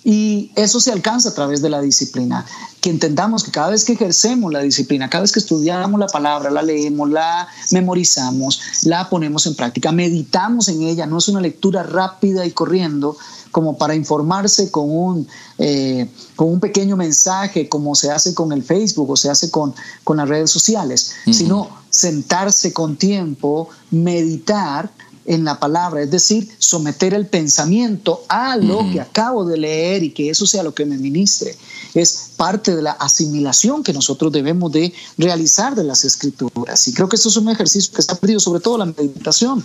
Y 0.04 0.50
eso 0.54 0.80
se 0.80 0.92
alcanza 0.92 1.30
a 1.30 1.34
través 1.34 1.62
de 1.62 1.70
la 1.70 1.80
disciplina. 1.80 2.44
Que 2.80 2.90
entendamos 2.90 3.42
que 3.42 3.50
cada 3.50 3.70
vez 3.70 3.84
que 3.84 3.94
ejercemos 3.94 4.52
la 4.52 4.60
disciplina, 4.60 5.08
cada 5.08 5.22
vez 5.22 5.32
que 5.32 5.38
estudiamos 5.38 5.98
la 5.98 6.06
palabra, 6.08 6.50
la 6.50 6.62
leemos, 6.62 7.08
la 7.10 7.48
memorizamos, 7.70 8.60
la 8.84 9.08
ponemos 9.08 9.46
en 9.46 9.54
práctica, 9.54 9.92
meditamos 9.92 10.68
en 10.68 10.82
ella, 10.82 11.06
no 11.06 11.18
es 11.18 11.28
una 11.28 11.40
lectura 11.40 11.82
rápida 11.82 12.44
y 12.44 12.50
corriendo 12.50 13.16
como 13.54 13.78
para 13.78 13.94
informarse 13.94 14.70
con 14.72 14.90
un, 14.90 15.28
eh, 15.58 16.10
con 16.34 16.48
un 16.48 16.58
pequeño 16.58 16.96
mensaje, 16.96 17.68
como 17.68 17.94
se 17.94 18.10
hace 18.10 18.34
con 18.34 18.52
el 18.52 18.64
Facebook 18.64 19.08
o 19.10 19.16
se 19.16 19.30
hace 19.30 19.48
con, 19.48 19.72
con 20.02 20.16
las 20.16 20.28
redes 20.28 20.50
sociales, 20.50 21.12
sino 21.30 21.70
sentarse 21.88 22.72
con 22.72 22.96
tiempo, 22.96 23.68
meditar 23.92 24.90
en 25.26 25.44
la 25.44 25.58
palabra, 25.58 26.02
es 26.02 26.10
decir, 26.10 26.48
someter 26.58 27.14
el 27.14 27.26
pensamiento 27.26 28.24
a 28.28 28.56
lo 28.56 28.90
que 28.90 29.00
acabo 29.00 29.44
de 29.44 29.56
leer 29.56 30.02
y 30.02 30.10
que 30.10 30.30
eso 30.30 30.46
sea 30.46 30.62
lo 30.62 30.74
que 30.74 30.84
me 30.84 30.98
ministre. 30.98 31.56
Es 31.94 32.30
parte 32.36 32.74
de 32.76 32.82
la 32.82 32.92
asimilación 32.92 33.82
que 33.82 33.92
nosotros 33.92 34.32
debemos 34.32 34.72
de 34.72 34.92
realizar 35.16 35.74
de 35.74 35.84
las 35.84 36.04
escrituras. 36.04 36.86
Y 36.88 36.92
creo 36.92 37.08
que 37.08 37.16
esto 37.16 37.28
es 37.28 37.36
un 37.36 37.48
ejercicio 37.48 37.92
que 37.92 38.00
está 38.00 38.16
perdido, 38.16 38.40
sobre 38.40 38.60
todo 38.60 38.78
la 38.78 38.86
meditación. 38.86 39.64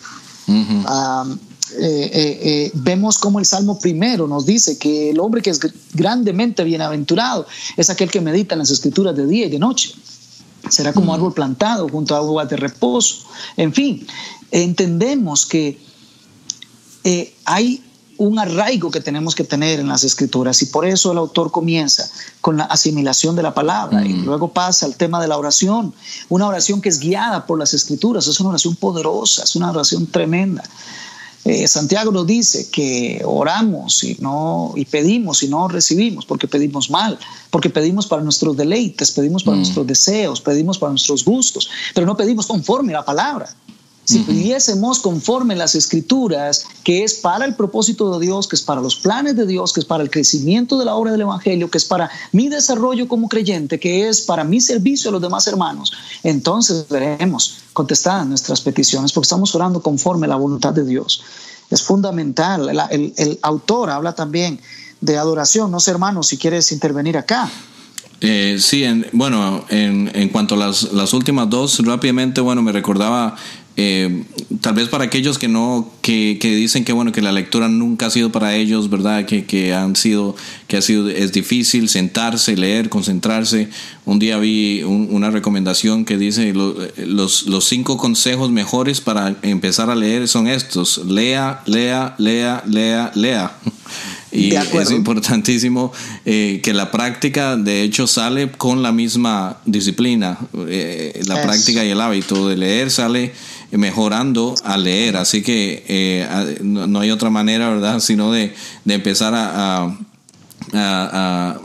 Eh, 1.78 2.10
eh, 2.14 2.40
eh, 2.42 2.72
vemos 2.74 3.20
como 3.20 3.38
el 3.38 3.46
Salmo 3.46 3.78
primero 3.78 4.28
nos 4.28 4.44
dice 4.48 4.80
que 4.80 5.12
el 5.12 5.20
hombre 5.20 5.44
que 5.44 5.52
es 5.52 5.60
grandemente 5.94 6.64
bienaventurado 6.64 7.46
es 7.78 7.92
aquel 7.92 8.10
que 8.10 8.22
medita 8.22 8.56
en 8.56 8.60
las 8.60 8.72
escrituras 8.72 9.16
de 9.16 9.28
día 9.28 9.46
y 9.46 9.50
de 9.50 9.60
noche. 9.60 9.94
Será 10.70 10.94
como 10.94 11.14
árbol 11.14 11.34
plantado 11.34 11.88
junto 11.88 12.16
a 12.16 12.18
aguas 12.18 12.50
de 12.50 12.58
reposo. 12.58 13.26
En 13.56 13.74
fin, 13.74 14.06
entendemos 14.52 15.46
que 15.46 15.80
eh, 17.04 17.34
hay 17.46 17.84
un 18.20 18.38
arraigo 18.38 18.92
que 18.92 19.00
tenemos 19.00 19.34
que 19.34 19.46
tener 19.46 19.80
en 19.80 19.88
las 19.88 20.04
escrituras 20.04 20.62
y 20.62 20.66
por 20.66 20.86
eso 20.86 21.14
el 21.14 21.18
autor 21.18 21.52
comienza 21.52 22.10
con 22.42 22.58
la 22.58 22.66
asimilación 22.66 23.36
de 23.38 23.44
la 23.44 23.54
palabra 23.54 24.06
y 24.06 24.10
mm. 24.10 24.26
luego 24.26 24.52
pasa 24.52 24.86
al 24.86 24.98
tema 24.98 25.22
de 25.22 25.30
la 25.30 25.38
oración, 25.38 25.94
una 26.28 26.48
oración 26.48 26.82
que 26.82 26.90
es 26.90 27.00
guiada 27.00 27.46
por 27.46 27.58
las 27.58 27.74
escrituras, 27.74 28.28
es 28.28 28.40
una 28.42 28.50
oración 28.50 28.76
poderosa, 28.76 29.44
es 29.44 29.56
una 29.56 29.72
oración 29.72 30.06
tremenda. 30.06 30.64
Eh, 31.46 31.66
Santiago 31.70 32.12
nos 32.12 32.28
dice 32.28 32.70
que 32.70 33.22
oramos 33.24 34.04
y, 34.04 34.18
no, 34.20 34.74
y 34.76 34.84
pedimos 34.84 35.42
y 35.42 35.48
no 35.48 35.70
recibimos 35.70 36.26
porque 36.26 36.50
pedimos 36.50 36.90
mal, 36.90 37.18
porque 37.50 37.70
pedimos 37.70 38.06
para 38.06 38.22
nuestros 38.22 38.58
deleites, 38.58 39.12
pedimos 39.12 39.46
para 39.46 39.56
mm. 39.56 39.60
nuestros 39.62 39.88
deseos, 39.88 40.42
pedimos 40.42 40.78
para 40.78 40.92
nuestros 40.92 41.24
gustos, 41.24 41.70
pero 41.96 42.06
no 42.06 42.18
pedimos 42.18 42.46
conforme 42.48 42.94
a 42.94 42.98
la 42.98 43.06
palabra. 43.06 43.50
Si 44.10 44.22
pidiésemos 44.22 44.98
conforme 44.98 45.56
las 45.56 45.76
escrituras, 45.76 46.66
que 46.84 47.04
es 47.04 47.14
para 47.14 47.46
el 47.46 47.54
propósito 47.54 48.18
de 48.18 48.26
Dios, 48.26 48.48
que 48.48 48.56
es 48.56 48.64
para 48.64 48.82
los 48.82 48.96
planes 48.96 49.36
de 49.36 49.46
Dios, 49.46 49.72
que 49.72 49.82
es 49.82 49.86
para 49.86 50.02
el 50.02 50.10
crecimiento 50.10 50.80
de 50.80 50.86
la 50.86 50.96
obra 50.96 51.12
del 51.12 51.22
Evangelio, 51.22 51.70
que 51.70 51.78
es 51.78 51.86
para 51.86 52.10
mi 52.32 52.50
desarrollo 52.50 53.08
como 53.08 53.30
creyente, 53.30 53.80
que 53.80 54.10
es 54.10 54.22
para 54.22 54.44
mi 54.44 54.62
servicio 54.62 55.10
a 55.10 55.14
los 55.14 55.22
demás 55.22 55.46
hermanos, 55.46 55.94
entonces 56.24 56.88
veremos 56.90 57.60
contestadas 57.72 58.26
nuestras 58.26 58.62
peticiones, 58.62 59.14
porque 59.14 59.26
estamos 59.26 59.54
orando 59.54 59.80
conforme 59.80 60.26
a 60.26 60.30
la 60.30 60.38
voluntad 60.38 60.74
de 60.74 60.86
Dios. 60.86 61.22
Es 61.70 61.84
fundamental. 61.84 62.68
El, 62.90 63.40
autor 63.44 63.92
habla 63.92 64.16
también 64.16 64.60
de 65.02 65.20
adoración. 65.20 65.70
No 65.70 65.80
sé, 65.80 65.92
hermano, 65.92 66.24
si 66.24 66.40
quieres 66.40 66.72
intervenir 66.72 67.16
acá. 67.16 67.48
Eh, 68.22 68.58
sí, 68.60 68.84
bueno, 69.14 69.64
en, 69.70 70.12
en, 70.16 70.30
cuanto 70.30 70.56
a 70.56 70.58
las, 70.58 70.92
las, 70.94 71.14
últimas 71.14 71.50
dos, 71.50 71.80
rápidamente, 71.86 72.42
bueno, 72.42 72.62
me 72.62 72.72
recordaba 72.74 73.38
eh, 73.78 74.24
tal 74.62 74.74
vez 74.74 74.90
para 74.90 75.06
aquellos 75.06 75.38
que 75.38 75.48
no, 75.48 75.90
que, 76.02 76.38
que, 76.42 76.54
dicen 76.56 76.84
que 76.84 76.92
bueno, 76.92 77.12
que 77.12 77.22
la 77.22 77.32
lectura 77.32 77.70
nunca 77.70 78.08
ha 78.08 78.10
sido 78.10 78.32
para 78.32 78.56
ellos, 78.56 78.90
¿verdad? 78.90 79.26
Que, 79.26 79.46
que 79.46 79.74
han 79.74 79.96
sido, 79.96 80.36
que 80.68 80.78
ha 80.78 80.82
sido, 80.82 81.10
es 81.10 81.32
difícil 81.32 81.88
sentarse, 81.88 82.58
leer, 82.58 82.90
concentrarse. 82.90 83.70
Un 84.06 84.20
día 84.20 84.38
vi 84.38 84.84
una 84.84 85.32
recomendación 85.32 86.04
que 86.04 86.18
dice 86.18 86.54
los, 86.54 87.48
los 87.48 87.66
cinco 87.66 87.98
consejos 87.98 88.52
mejores 88.52 89.02
para 89.02 89.36
empezar 89.44 89.90
a 89.90 89.96
leer 89.96 90.28
son 90.28 90.48
estos. 90.48 91.06
Lea, 91.06 91.62
lea, 91.66 92.16
lea, 92.18 92.64
lea, 92.66 93.12
lea. 93.16 93.58
Y 94.32 94.54
es 94.56 94.92
importantísimo 94.92 95.92
eh, 96.26 96.60
que 96.64 96.74
la 96.74 96.92
práctica, 96.92 97.58
de 97.58 97.82
hecho, 97.82 98.06
sale 98.06 98.52
con 98.52 98.84
la 98.84 98.92
misma 98.92 99.58
disciplina. 99.66 100.38
Eh, 100.68 101.20
la 101.26 101.42
práctica 101.42 101.84
y 101.84 101.90
el 101.90 102.00
hábito 102.00 102.48
de 102.48 102.58
leer 102.58 102.92
sale 102.92 103.34
mejorando 103.72 104.56
al 104.64 104.84
leer. 104.84 105.18
Así 105.18 105.42
que 105.42 105.84
eh, 105.88 106.58
no, 106.62 107.00
hay 107.00 107.12
otra 107.12 107.30
manera, 107.30 107.70
¿verdad?, 107.70 108.00
sino 108.00 108.32
de, 108.32 108.54
de 108.86 108.94
empezar 108.94 109.34
a, 109.36 109.96
a, 110.74 111.60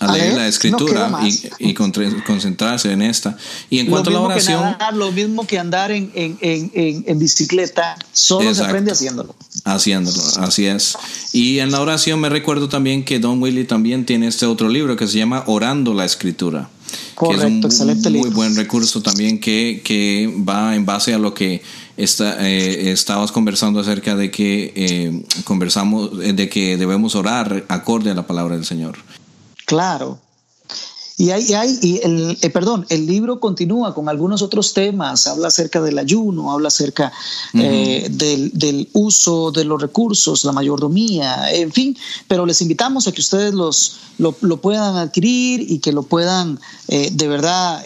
a 0.00 0.12
leer 0.12 0.34
la 0.34 0.46
escritura 0.46 1.10
y, 1.58 1.74
concentrarse 1.74 2.92
en 2.92 3.02
esta. 3.02 3.36
Y 3.70 3.80
en 3.80 3.86
cuanto 3.86 4.10
a 4.10 4.12
la 4.12 4.20
oración... 4.20 4.76
lo 4.94 5.12
mismo 5.12 5.46
que 5.46 5.58
andar 5.58 5.90
en, 5.90 6.10
en, 6.14 6.38
en, 6.40 7.04
en 7.06 7.18
bicicleta, 7.18 7.96
solo 8.12 8.54
se 8.54 8.64
aprende 8.64 8.92
haciéndolo. 8.92 9.34
Haciéndolo, 9.64 10.22
así 10.38 10.66
es. 10.66 10.96
Y 11.32 11.58
en 11.58 11.72
la 11.72 11.80
oración 11.80 12.20
me 12.20 12.28
recuerdo 12.28 12.68
también 12.68 13.04
que 13.04 13.18
Don 13.18 13.42
Willy 13.42 13.64
también 13.64 14.06
tiene 14.06 14.28
este 14.28 14.46
otro 14.46 14.68
libro 14.68 14.96
que 14.96 15.06
se 15.06 15.18
llama 15.18 15.44
Orando 15.46 15.94
la 15.94 16.04
Escritura. 16.04 16.68
Correcto, 17.14 17.40
que 17.40 17.46
es 17.46 17.80
un 17.80 17.90
excelente 17.90 18.10
muy 18.10 18.30
buen 18.30 18.56
recurso 18.56 19.02
también 19.02 19.40
que, 19.40 19.82
que, 19.84 20.32
va 20.48 20.74
en 20.74 20.86
base 20.86 21.14
a 21.14 21.18
lo 21.18 21.34
que 21.34 21.62
está, 21.96 22.46
eh, 22.46 22.90
estabas 22.90 23.32
conversando 23.32 23.80
acerca 23.80 24.14
de 24.14 24.30
que 24.30 24.72
eh, 24.76 25.22
conversamos 25.44 26.18
de 26.18 26.48
que 26.48 26.76
debemos 26.76 27.14
orar 27.14 27.64
acorde 27.68 28.10
a 28.10 28.14
la 28.14 28.26
palabra 28.26 28.54
del 28.54 28.64
Señor. 28.64 28.98
Claro, 29.66 30.18
y 31.20 31.32
hay, 31.32 31.52
hay 31.52 31.76
y 31.82 32.00
el, 32.04 32.38
eh, 32.40 32.48
perdón, 32.50 32.86
el 32.90 33.04
libro 33.04 33.40
continúa 33.40 33.92
con 33.92 34.08
algunos 34.08 34.40
otros 34.40 34.72
temas, 34.72 35.26
habla 35.26 35.48
acerca 35.48 35.82
del 35.82 35.98
ayuno, 35.98 36.52
habla 36.52 36.68
acerca 36.68 37.12
eh, 37.54 38.06
del, 38.08 38.52
del, 38.54 38.88
uso 38.92 39.50
de 39.50 39.64
los 39.64 39.82
recursos, 39.82 40.44
la 40.44 40.52
mayordomía, 40.52 41.52
en 41.52 41.72
fin, 41.72 41.98
pero 42.28 42.46
les 42.46 42.62
invitamos 42.62 43.08
a 43.08 43.12
que 43.12 43.20
ustedes 43.20 43.52
los, 43.52 43.96
lo, 44.18 44.36
lo 44.42 44.60
puedan 44.60 44.94
adquirir 44.94 45.66
y 45.68 45.80
que 45.80 45.90
lo 45.90 46.04
puedan 46.04 46.60
eh, 46.86 47.10
de 47.12 47.26
verdad 47.26 47.82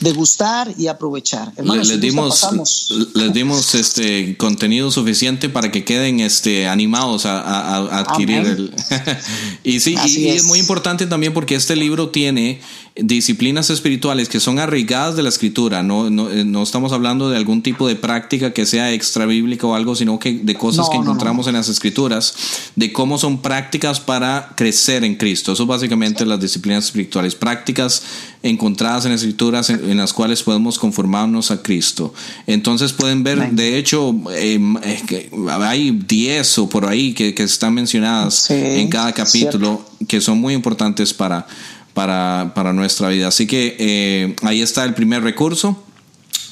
degustar 0.00 0.70
y 0.76 0.88
aprovechar. 0.88 1.54
Hermanos, 1.56 1.88
les, 1.88 1.98
dimos, 1.98 2.92
les 3.14 3.32
dimos 3.32 3.74
este 3.74 4.36
contenido 4.36 4.90
suficiente 4.90 5.48
para 5.48 5.72
que 5.72 5.82
queden 5.82 6.20
este, 6.20 6.68
animados 6.68 7.24
a, 7.24 7.40
a, 7.40 8.00
adquirir 8.00 8.38
el... 8.38 8.74
y 9.64 9.80
sí, 9.80 9.96
y, 10.06 10.28
es 10.28 10.44
muy 10.44 10.58
importante 10.58 11.06
también 11.06 11.32
porque 11.32 11.54
este 11.54 11.74
libro 11.74 12.10
tiene 12.10 12.17
tiene 12.18 12.58
disciplinas 12.96 13.70
espirituales 13.70 14.28
que 14.28 14.40
son 14.40 14.58
arraigadas 14.58 15.14
de 15.14 15.22
la 15.22 15.28
escritura, 15.28 15.84
no, 15.84 16.10
no, 16.10 16.28
eh, 16.28 16.44
no, 16.44 16.64
estamos 16.64 16.92
hablando 16.92 17.30
de 17.30 17.36
algún 17.36 17.62
tipo 17.62 17.86
de 17.86 17.94
práctica 17.94 18.52
que 18.52 18.66
sea 18.66 18.92
extra 18.92 19.24
bíblica 19.24 19.68
o 19.68 19.76
algo, 19.76 19.94
sino 19.94 20.18
que 20.18 20.32
de 20.32 20.54
cosas 20.56 20.88
que 20.90 20.96
encontramos 20.96 21.46
en 21.46 21.54
las 21.54 21.68
escrituras, 21.68 22.34
de 22.74 22.92
cómo 22.92 23.16
son 23.16 23.40
prácticas 23.40 24.00
para 24.00 24.52
crecer 24.56 25.04
en 25.04 25.14
Cristo. 25.14 25.52
Eso 25.52 25.64
básicamente 25.64 26.26
las 26.26 26.40
disciplinas 26.40 26.86
espirituales, 26.86 27.36
prácticas 27.36 28.02
encontradas 28.42 29.06
en 29.06 29.12
escrituras 29.12 29.70
en, 29.70 29.96
las 29.96 30.12
cuales 30.12 30.42
podemos 30.42 30.76
conformarnos 30.76 31.52
a 31.52 31.62
Cristo. 31.62 32.12
Entonces 32.48 32.92
pueden 32.92 33.22
ver, 33.22 33.52
de 33.52 33.78
hecho, 33.78 34.12
em, 34.36 34.76
eh, 34.78 35.30
hay 35.60 35.92
10 35.92 36.58
o 36.58 36.68
por 36.68 36.84
ahí 36.84 37.14
que, 37.14 37.32
que 37.32 37.44
están 37.44 37.74
mencionadas 37.74 38.50
en 38.50 38.88
cada 38.88 39.12
capítulo 39.12 39.84
que 40.06 40.20
son 40.20 40.38
muy 40.38 40.54
importantes 40.54 41.12
para 41.12 41.46
para, 41.98 42.72
nuestra 42.72 43.08
vida. 43.08 43.28
Así 43.28 43.46
que 43.48 43.76
eh, 43.78 44.36
ahí 44.42 44.62
está 44.62 44.84
el 44.84 44.94
primer 44.94 45.22
recurso 45.24 45.76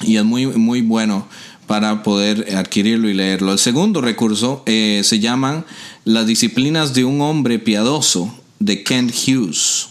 y 0.01 0.17
es 0.17 0.25
muy, 0.25 0.45
muy 0.45 0.81
bueno 0.81 1.25
para 1.67 2.03
poder 2.03 2.55
adquirirlo 2.57 3.07
y 3.09 3.13
leerlo. 3.13 3.53
El 3.53 3.59
segundo 3.59 4.01
recurso 4.01 4.63
eh, 4.65 5.01
se 5.05 5.19
llaman 5.19 5.65
Las 6.03 6.27
disciplinas 6.27 6.93
de 6.93 7.05
un 7.05 7.21
hombre 7.21 7.59
piadoso 7.59 8.33
de 8.59 8.83
Kent 8.83 9.13
Hughes. 9.13 9.87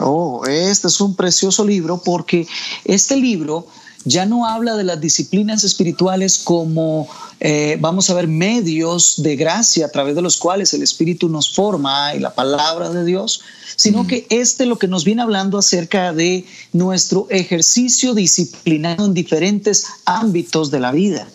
Oh, 0.00 0.44
este 0.46 0.88
es 0.88 1.00
un 1.00 1.14
precioso 1.14 1.64
libro 1.64 2.02
porque 2.04 2.48
este 2.84 3.16
libro 3.16 3.68
ya 4.04 4.26
no 4.26 4.46
habla 4.46 4.76
de 4.76 4.84
las 4.84 5.00
disciplinas 5.00 5.64
espirituales 5.64 6.38
como, 6.38 7.08
eh, 7.40 7.76
vamos 7.80 8.10
a 8.10 8.14
ver, 8.14 8.28
medios 8.28 9.22
de 9.22 9.36
gracia 9.36 9.86
a 9.86 9.88
través 9.88 10.14
de 10.14 10.22
los 10.22 10.36
cuales 10.36 10.74
el 10.74 10.82
Espíritu 10.82 11.28
nos 11.28 11.54
forma 11.54 12.14
y 12.14 12.20
la 12.20 12.34
palabra 12.34 12.90
de 12.90 13.04
Dios, 13.04 13.40
sino 13.76 14.06
que 14.06 14.26
este 14.30 14.66
lo 14.66 14.78
que 14.78 14.88
nos 14.88 15.04
viene 15.04 15.22
hablando 15.22 15.58
acerca 15.58 16.12
de 16.12 16.44
nuestro 16.72 17.26
ejercicio 17.30 18.14
disciplinado 18.14 19.06
en 19.06 19.14
diferentes 19.14 19.86
ámbitos 20.04 20.70
de 20.70 20.80
la 20.80 20.92
vida. 20.92 21.26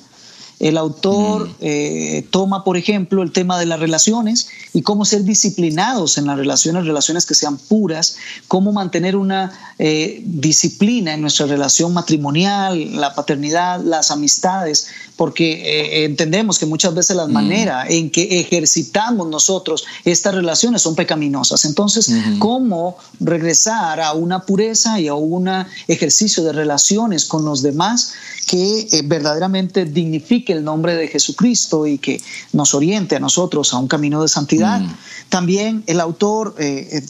El 0.60 0.78
autor 0.78 1.48
mm. 1.48 1.56
eh, 1.62 2.28
toma, 2.32 2.64
por 2.64 2.76
ejemplo, 2.76 3.24
el 3.24 3.32
tema 3.32 3.58
de 3.58 3.66
las 3.66 3.80
relaciones 3.80 4.50
y 4.74 4.82
cómo 4.82 5.06
ser 5.06 5.24
disciplinados 5.24 6.18
en 6.18 6.28
las 6.28 6.38
relaciones, 6.38 6.86
relaciones 6.86 7.26
que 7.26 7.34
sean 7.34 7.58
puras, 7.58 8.18
cómo 8.48 8.74
mantener 8.74 9.16
una 9.16 9.52
eh, 9.80 10.22
disciplina 10.26 11.14
en 11.14 11.22
nuestra 11.22 11.46
relación 11.46 11.94
matrimonial, 11.94 13.00
la 13.00 13.16
paternidad, 13.16 13.82
las 13.82 14.12
amistades, 14.12 14.88
porque 15.20 15.52
eh, 15.52 16.06
entendemos 16.06 16.58
que 16.58 16.66
muchas 16.66 16.94
veces 16.96 17.14
la 17.14 17.28
mm. 17.28 17.32
manera 17.34 17.86
en 17.90 18.10
que 18.10 18.40
ejercitamos 18.40 19.28
nosotros 19.28 19.84
estas 20.06 20.34
relaciones 20.34 20.82
son 20.82 20.96
pecaminosas. 20.96 21.66
Entonces, 21.66 22.10
¿cómo 22.40 22.96
regresar 23.20 24.00
a 24.00 24.14
una 24.14 24.46
pureza 24.46 24.98
y 24.98 25.10
a 25.10 25.16
un 25.16 25.50
ejercicio 25.90 26.42
de 26.46 26.54
relaciones 26.54 27.26
con 27.26 27.44
los 27.44 27.62
demás 27.62 28.14
que 28.48 28.88
verdaderamente 29.04 29.84
dignifique 29.84 30.54
el 30.54 30.64
nombre 30.64 30.96
de 30.96 31.10
Jesucristo 31.10 31.86
y 31.86 31.98
que 31.98 32.22
nos 32.54 32.74
oriente 32.74 33.18
a 33.18 33.20
nosotros 33.20 33.74
a 33.74 33.78
un 33.78 33.90
camino 33.90 34.22
de 34.22 34.30
santidad. 34.30 34.80
Mm. 34.80 34.96
También 35.28 35.84
el 35.88 36.00
autor 36.00 36.56
eh, 36.58 36.88
eh, 36.94 37.02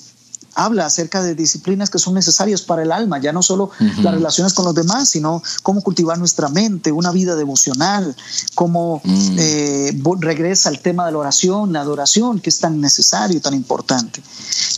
habla 0.60 0.86
acerca 0.86 1.22
de 1.22 1.36
disciplinas 1.36 1.89
que 1.89 2.00
son 2.00 2.13
necesarias 2.13 2.62
para 2.62 2.84
el 2.84 2.91
alma, 2.91 3.19
ya 3.19 3.32
no 3.32 3.41
solo 3.41 3.72
las 3.80 4.13
relaciones 4.13 4.54
con 4.54 4.65
los 4.65 4.76
demás, 4.76 5.10
sino 5.10 5.41
cómo 5.63 5.82
cultivar 5.82 6.17
nuestra 6.17 6.50
mente, 6.50 6.91
una 6.91 7.12
vida 7.12 7.36
devocional, 7.36 8.15
cómo 8.56 9.02
mm. 9.04 9.38
eh, 9.39 10.02
regresa 10.19 10.69
al 10.69 10.80
tema 10.80 11.06
de 11.06 11.13
la 11.13 11.19
oración, 11.19 11.72
la 11.72 11.82
adoración, 11.82 12.39
que 12.39 12.50
es 12.50 12.60
tan 12.60 12.82
necesario 12.82 13.38
y 13.38 13.39
tan 13.39 13.54
importante. 13.54 14.22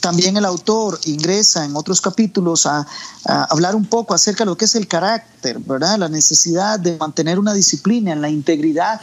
También 0.01 0.37
el 0.37 0.45
autor 0.45 0.99
ingresa 1.05 1.65
en 1.65 1.75
otros 1.75 1.99
capítulos 1.99 2.65
a, 2.65 2.85
hablar 3.23 3.75
un 3.75 3.85
poco 3.85 4.13
acerca 4.13 4.43
de 4.43 4.49
lo 4.49 4.57
que 4.57 4.65
es 4.65 4.75
el 4.75 4.87
carácter, 4.87 5.30
¿verdad? 5.65 5.97
La 5.97 6.09
necesidad 6.09 6.79
de 6.79 6.97
mantener 6.97 7.39
una 7.39 7.53
disciplina 7.53 8.11
en 8.13 8.21
la 8.21 8.29
integridad, 8.29 8.99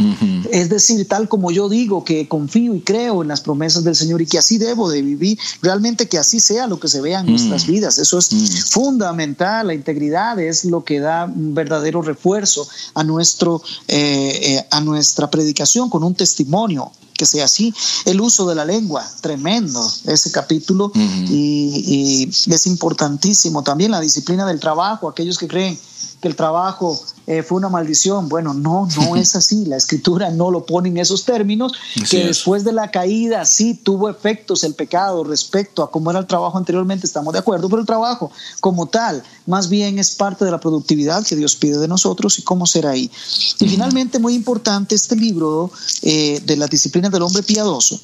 es 0.50 0.68
decir, 0.68 1.06
tal 1.08 1.28
como 1.28 1.50
yo 1.50 1.68
digo 1.68 2.04
que 2.04 2.28
confío 2.28 2.74
y 2.74 2.80
creo 2.80 3.22
en 3.22 3.28
las 3.28 3.40
promesas 3.40 3.84
del 3.84 3.96
Señor 3.96 4.22
y 4.22 4.26
que 4.26 4.38
así 4.38 4.58
debo 4.58 4.90
de 4.90 5.02
vivir, 5.02 5.38
realmente 5.62 6.08
que 6.08 6.18
así 6.18 6.40
sea 6.40 6.66
lo 6.66 6.78
que 6.78 6.88
se 6.88 7.00
vea 7.00 7.20
en 7.20 7.26
nuestras 7.26 7.66
mm. 7.66 7.70
vidas. 7.70 7.98
Eso 7.98 8.18
es 8.18 8.32
mm. 8.32 8.46
fundamental. 8.68 9.66
La 9.66 9.74
integridad 9.74 10.38
es 10.38 10.64
lo 10.64 10.84
que 10.84 11.00
da 11.00 11.24
un 11.24 11.54
verdadero 11.54 12.02
refuerzo 12.02 12.68
a, 12.94 13.04
nuestro, 13.04 13.62
eh, 13.88 14.40
eh, 14.42 14.66
a 14.70 14.80
nuestra 14.80 15.30
predicación 15.30 15.90
con 15.90 16.02
un 16.04 16.14
testimonio 16.14 16.92
que 17.18 17.26
sea 17.26 17.44
así. 17.44 17.74
El 18.06 18.20
uso 18.22 18.48
de 18.48 18.54
la 18.54 18.64
lengua, 18.64 19.06
tremendo 19.20 19.84
ese 20.06 20.30
capítulo 20.30 20.90
y, 20.94 22.30
es 22.30 22.66
importantísimo. 22.66 23.62
También 23.62 23.90
la 23.90 24.00
disciplina 24.00 24.46
del 24.46 24.60
trabajo, 24.60 25.08
aquellos 25.08 25.36
que 25.36 25.48
creen 25.48 25.78
que 26.22 26.28
el 26.28 26.36
trabajo 26.36 26.98
eh, 27.28 27.42
fue 27.42 27.58
una 27.58 27.68
maldición. 27.68 28.30
Bueno, 28.30 28.54
no, 28.54 28.88
no 28.96 29.16
es 29.16 29.36
así. 29.36 29.66
La 29.66 29.76
escritura 29.76 30.30
no 30.30 30.50
lo 30.50 30.64
pone 30.64 30.88
en 30.88 30.96
esos 30.96 31.26
términos, 31.26 31.72
que 32.10 32.24
después 32.24 32.64
de 32.64 32.72
la 32.72 32.90
caída 32.90 33.44
sí 33.44 33.74
tuvo 33.74 34.08
efectos 34.08 34.64
el 34.64 34.74
pecado 34.74 35.22
respecto 35.24 35.82
a 35.82 35.90
cómo 35.90 36.10
era 36.10 36.20
el 36.20 36.26
trabajo 36.26 36.56
anteriormente, 36.56 37.06
estamos 37.06 37.34
de 37.34 37.40
acuerdo, 37.40 37.68
pero 37.68 37.80
el 37.80 37.86
trabajo 37.86 38.30
como 38.60 38.86
tal, 38.86 39.22
más 39.44 39.68
bien 39.68 39.98
es 39.98 40.14
parte 40.14 40.46
de 40.46 40.50
la 40.50 40.58
productividad 40.58 41.24
que 41.26 41.36
Dios 41.36 41.54
pide 41.54 41.78
de 41.78 41.86
nosotros 41.86 42.38
y 42.38 42.42
cómo 42.42 42.66
será 42.66 42.90
ahí. 42.90 43.10
Y 43.58 43.68
finalmente, 43.68 44.18
muy 44.18 44.34
importante, 44.34 44.94
este 44.94 45.14
libro 45.14 45.70
eh, 46.00 46.40
de 46.44 46.56
las 46.56 46.70
disciplinas 46.70 47.12
del 47.12 47.22
hombre 47.22 47.42
piadoso 47.42 48.00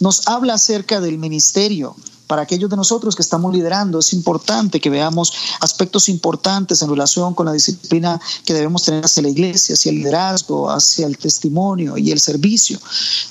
nos 0.00 0.26
habla 0.26 0.54
acerca 0.54 1.00
del 1.00 1.18
ministerio 1.18 1.94
para 2.26 2.42
aquellos 2.42 2.70
de 2.70 2.76
nosotros 2.76 3.14
que 3.14 3.22
estamos 3.22 3.52
liderando, 3.52 3.98
es 3.98 4.12
importante 4.12 4.80
que 4.80 4.90
veamos 4.90 5.32
aspectos 5.60 6.08
importantes 6.08 6.82
en 6.82 6.88
relación 6.88 7.34
con 7.34 7.46
la 7.46 7.52
disciplina 7.52 8.20
que 8.44 8.54
debemos 8.54 8.82
tener 8.82 9.04
hacia 9.04 9.22
la 9.22 9.28
iglesia, 9.28 9.74
hacia 9.74 9.90
el 9.90 9.98
liderazgo, 9.98 10.70
hacia 10.70 11.06
el 11.06 11.18
testimonio 11.18 11.98
y 11.98 12.10
el 12.10 12.20
servicio. 12.20 12.78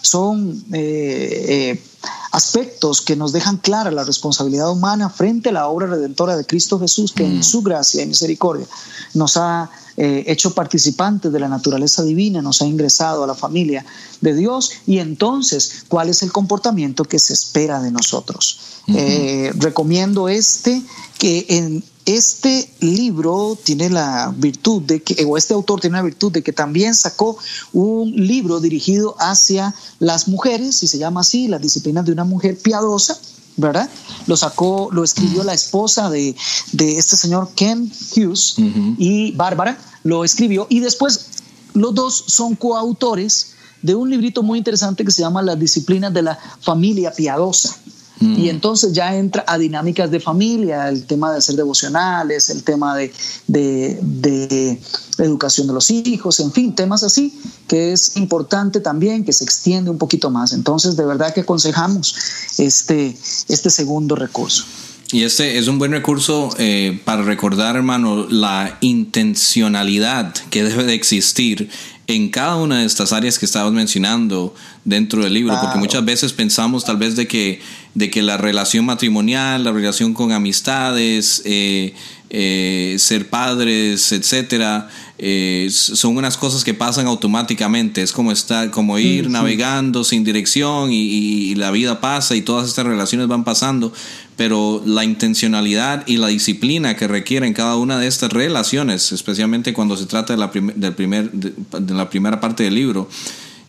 Son 0.01 0.63
eh, 0.73 1.45
eh, 1.73 1.84
aspectos 2.31 3.01
que 3.01 3.15
nos 3.15 3.31
dejan 3.31 3.57
clara 3.57 3.91
la 3.91 4.03
responsabilidad 4.03 4.71
humana 4.71 5.09
frente 5.09 5.49
a 5.49 5.53
la 5.53 5.67
obra 5.67 5.87
redentora 5.87 6.35
de 6.35 6.45
Cristo 6.45 6.79
Jesús, 6.79 7.13
que 7.13 7.25
en 7.25 7.39
mm. 7.39 7.43
su 7.43 7.61
gracia 7.61 8.03
y 8.03 8.07
misericordia 8.07 8.65
nos 9.13 9.37
ha 9.37 9.69
eh, 9.95 10.23
hecho 10.27 10.55
participantes 10.55 11.31
de 11.31 11.39
la 11.39 11.47
naturaleza 11.47 12.01
divina, 12.01 12.41
nos 12.41 12.61
ha 12.63 12.65
ingresado 12.65 13.23
a 13.23 13.27
la 13.27 13.35
familia 13.35 13.85
de 14.21 14.33
Dios 14.33 14.71
y 14.87 14.97
entonces, 14.97 15.85
¿cuál 15.87 16.09
es 16.09 16.23
el 16.23 16.31
comportamiento 16.31 17.03
que 17.03 17.19
se 17.19 17.33
espera 17.33 17.79
de 17.79 17.91
nosotros? 17.91 18.59
Eh, 18.87 19.53
recomiendo 19.55 20.27
este, 20.27 20.81
que 21.19 21.45
en 21.47 21.83
este 22.05 22.69
libro 22.81 23.57
tiene 23.63 23.89
la 23.89 24.33
virtud 24.35 24.81
de 24.81 25.01
que, 25.01 25.23
o 25.25 25.37
este 25.37 25.53
autor 25.53 25.79
tiene 25.79 25.97
la 25.97 26.03
virtud 26.03 26.31
de 26.31 26.43
que 26.43 26.51
también 26.51 26.93
sacó 26.95 27.37
un 27.71 28.11
libro 28.11 28.59
dirigido 28.59 29.15
hacia 29.19 29.73
las 29.99 30.27
mujeres, 30.27 30.83
y 30.83 30.87
se 30.87 30.97
llama 30.97 31.21
así, 31.21 31.47
las 31.47 31.61
disciplinas 31.61 32.05
de 32.05 32.11
una 32.11 32.25
mujer 32.25 32.57
piadosa, 32.57 33.17
¿verdad? 33.55 33.89
Lo 34.27 34.35
sacó, 34.35 34.89
lo 34.91 35.03
escribió 35.03 35.43
la 35.43 35.53
esposa 35.53 36.09
de, 36.09 36.35
este 36.73 37.15
señor 37.15 37.49
Ken 37.55 37.91
Hughes 38.15 38.55
y 38.97 39.31
Bárbara, 39.33 39.77
lo 40.03 40.25
escribió 40.25 40.67
y 40.69 40.79
después 40.79 41.27
los 41.73 41.93
dos 41.93 42.23
son 42.27 42.55
coautores 42.55 43.53
de 43.81 43.95
un 43.95 44.09
librito 44.09 44.43
muy 44.43 44.57
interesante 44.57 45.03
que 45.05 45.11
se 45.11 45.21
llama 45.21 45.41
Las 45.41 45.59
disciplinas 45.59 46.13
de 46.13 46.23
la 46.23 46.39
familia 46.61 47.11
piadosa. 47.11 47.75
Mm. 48.19 48.39
Y 48.39 48.49
entonces 48.49 48.93
ya 48.93 49.15
entra 49.15 49.43
a 49.47 49.58
dinámicas 49.58 50.12
de 50.12 50.19
familia, 50.19 50.89
el 50.89 51.06
tema 51.06 51.34
de 51.34 51.41
ser 51.41 51.56
devocionales, 51.56 52.49
el 52.49 52.63
tema 52.63 52.95
de, 52.95 53.12
de, 53.47 54.80
educación 55.17 55.67
de 55.67 55.73
los 55.73 55.91
hijos, 55.91 56.39
en 56.39 56.52
fin, 56.52 56.76
temas 56.76 57.04
así, 57.04 57.34
que 57.67 57.93
es 57.93 58.17
importante 58.17 58.80
también 58.80 59.23
que 59.23 59.34
se 59.34 59.43
extiende 59.43 59.89
un 59.89 59.97
poquito 59.97 60.30
más. 60.30 60.54
Entonces, 60.54 60.95
de 60.95 61.06
verdad 61.06 61.34
que 61.34 61.41
aconsejamos 61.41 62.15
este, 62.58 63.17
este 63.47 63.69
segundo 63.69 64.15
recurso. 64.15 64.65
Y 65.12 65.23
este 65.23 65.60
es 65.60 65.67
un 65.67 65.78
buen 65.78 65.91
recurso 65.91 66.49
eh, 66.58 66.99
para 67.06 67.21
recordar, 67.21 67.76
hermano, 67.76 68.26
la 68.28 68.80
intencionalidad 68.82 70.34
que 70.49 70.63
debe 70.63 70.86
de 70.86 70.95
existir 70.95 71.69
en 72.08 72.30
cada 72.30 72.56
una 72.56 72.80
de 72.80 72.86
estas 72.86 73.13
áreas 73.13 73.38
que 73.38 73.45
estabas 73.45 73.71
mencionando 73.73 74.56
dentro 74.86 75.24
del 75.24 75.34
libro, 75.34 75.58
porque 75.62 75.80
muchas 75.80 76.04
veces 76.04 76.34
pensamos 76.34 76.84
tal 76.84 76.98
vez 76.98 77.15
de 77.15 77.28
que, 77.28 77.62
de 77.93 78.10
que 78.10 78.22
la 78.22 78.38
relación 78.38 78.86
matrimonial, 78.86 79.63
la 79.63 79.72
relación 79.72 80.13
con 80.13 80.32
amistades, 80.32 81.41
eh, 81.46 81.93
eh, 82.30 82.96
ser 82.98 83.30
padres, 83.30 84.12
etcétera, 84.12 84.89
eh, 85.19 85.67
son 85.72 86.17
unas 86.17 86.36
cosas 86.36 86.63
que 86.63 86.74
pasan 86.74 87.08
automáticamente. 87.08 88.02
Es 88.02 88.12
como 88.12 88.32
estar, 88.32 88.72
como 88.72 89.00
ir 89.00 89.30
navegando 89.30 90.04
sin 90.04 90.24
dirección 90.24 90.89
y, 90.91 91.54
la 91.56 91.69
vida 91.69 92.02
pasa 92.02 92.36
y 92.36 92.41
todas 92.41 92.67
estas 92.67 92.86
relaciones 92.86 93.28
van 93.28 93.43
pasando. 93.43 93.93
Pero 94.36 94.82
la 94.86 95.04
intencionalidad 95.06 96.06
y 96.08 96.17
la 96.17 96.28
disciplina 96.28 96.98
que 96.98 97.08
requieren 97.08 97.54
cada 97.54 97.78
una 97.78 98.00
de 98.00 98.08
estas 98.08 98.34
relaciones, 98.34 99.12
especialmente 99.12 99.72
cuando 99.72 99.96
se 99.96 100.08
trata 100.08 100.34
de 100.34 100.39
la, 100.39 100.48
del 100.48 100.96
primer, 100.96 101.32
de 101.32 101.93
la 101.93 102.10
primera 102.10 102.41
parte 102.41 102.63
del 102.63 102.74
libro, 102.74 103.08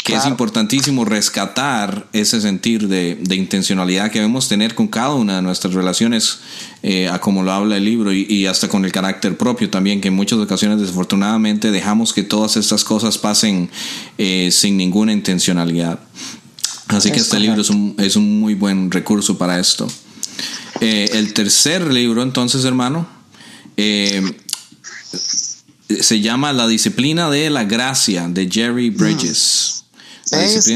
que 0.04 0.14
es 0.14 0.26
importantísimo 0.26 1.06
rescatar 1.06 2.06
ese 2.12 2.42
sentir 2.42 2.88
de, 2.88 3.18
intencionalidad 3.30 4.10
que 4.10 4.18
debemos 4.18 4.48
tener 4.48 4.74
con 4.74 4.86
cada 4.86 5.14
una 5.14 5.36
de 5.36 5.42
nuestras 5.42 5.72
relaciones, 5.72 6.40
eh, 6.82 7.08
a 7.08 7.18
como 7.22 7.42
lo 7.42 7.50
habla 7.50 7.78
el 7.78 7.86
libro, 7.86 8.12
y, 8.12 8.44
hasta 8.44 8.68
con 8.68 8.84
el 8.84 8.92
carácter 8.92 9.38
propio 9.38 9.70
también, 9.70 10.02
que 10.02 10.08
en 10.08 10.14
muchas 10.14 10.38
ocasiones 10.38 10.78
desafortunadamente 10.78 11.70
dejamos 11.70 12.12
que 12.12 12.22
todas 12.22 12.58
estas 12.58 12.84
cosas 12.84 13.16
pasen 13.16 13.70
eh, 14.18 14.50
sin 14.52 14.76
ninguna 14.76 15.14
intencionalidad. 15.14 15.98
Así 16.88 17.10
que 17.10 17.20
este 17.20 17.40
libro 17.40 17.62
es 17.62 17.70
un, 17.70 17.96
es 17.98 18.14
un, 18.14 18.40
muy 18.40 18.52
buen 18.54 18.90
recurso 18.90 19.38
para 19.38 19.58
esto. 19.58 19.86
Eh, 20.82 21.08
el 21.14 21.32
tercer 21.32 21.90
libro, 21.90 22.22
entonces, 22.22 22.66
hermano, 22.66 23.08
se 25.88 26.20
llama 26.20 26.52
La 26.52 26.68
disciplina 26.68 27.30
de 27.30 27.48
la 27.48 27.64
gracia 27.64 28.28
de 28.28 28.50
Jerry 28.50 28.90
Bridges. 28.90 29.83
Este, 30.30 30.70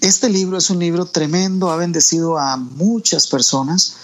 este 0.00 0.28
libro 0.28 0.58
es 0.58 0.70
un 0.70 0.78
libro 0.78 1.06
tremendo, 1.06 1.70
ha 1.70 1.76
bendecido 1.76 2.38
a 2.38 2.56
muchas 2.56 3.26
personas 3.26 3.94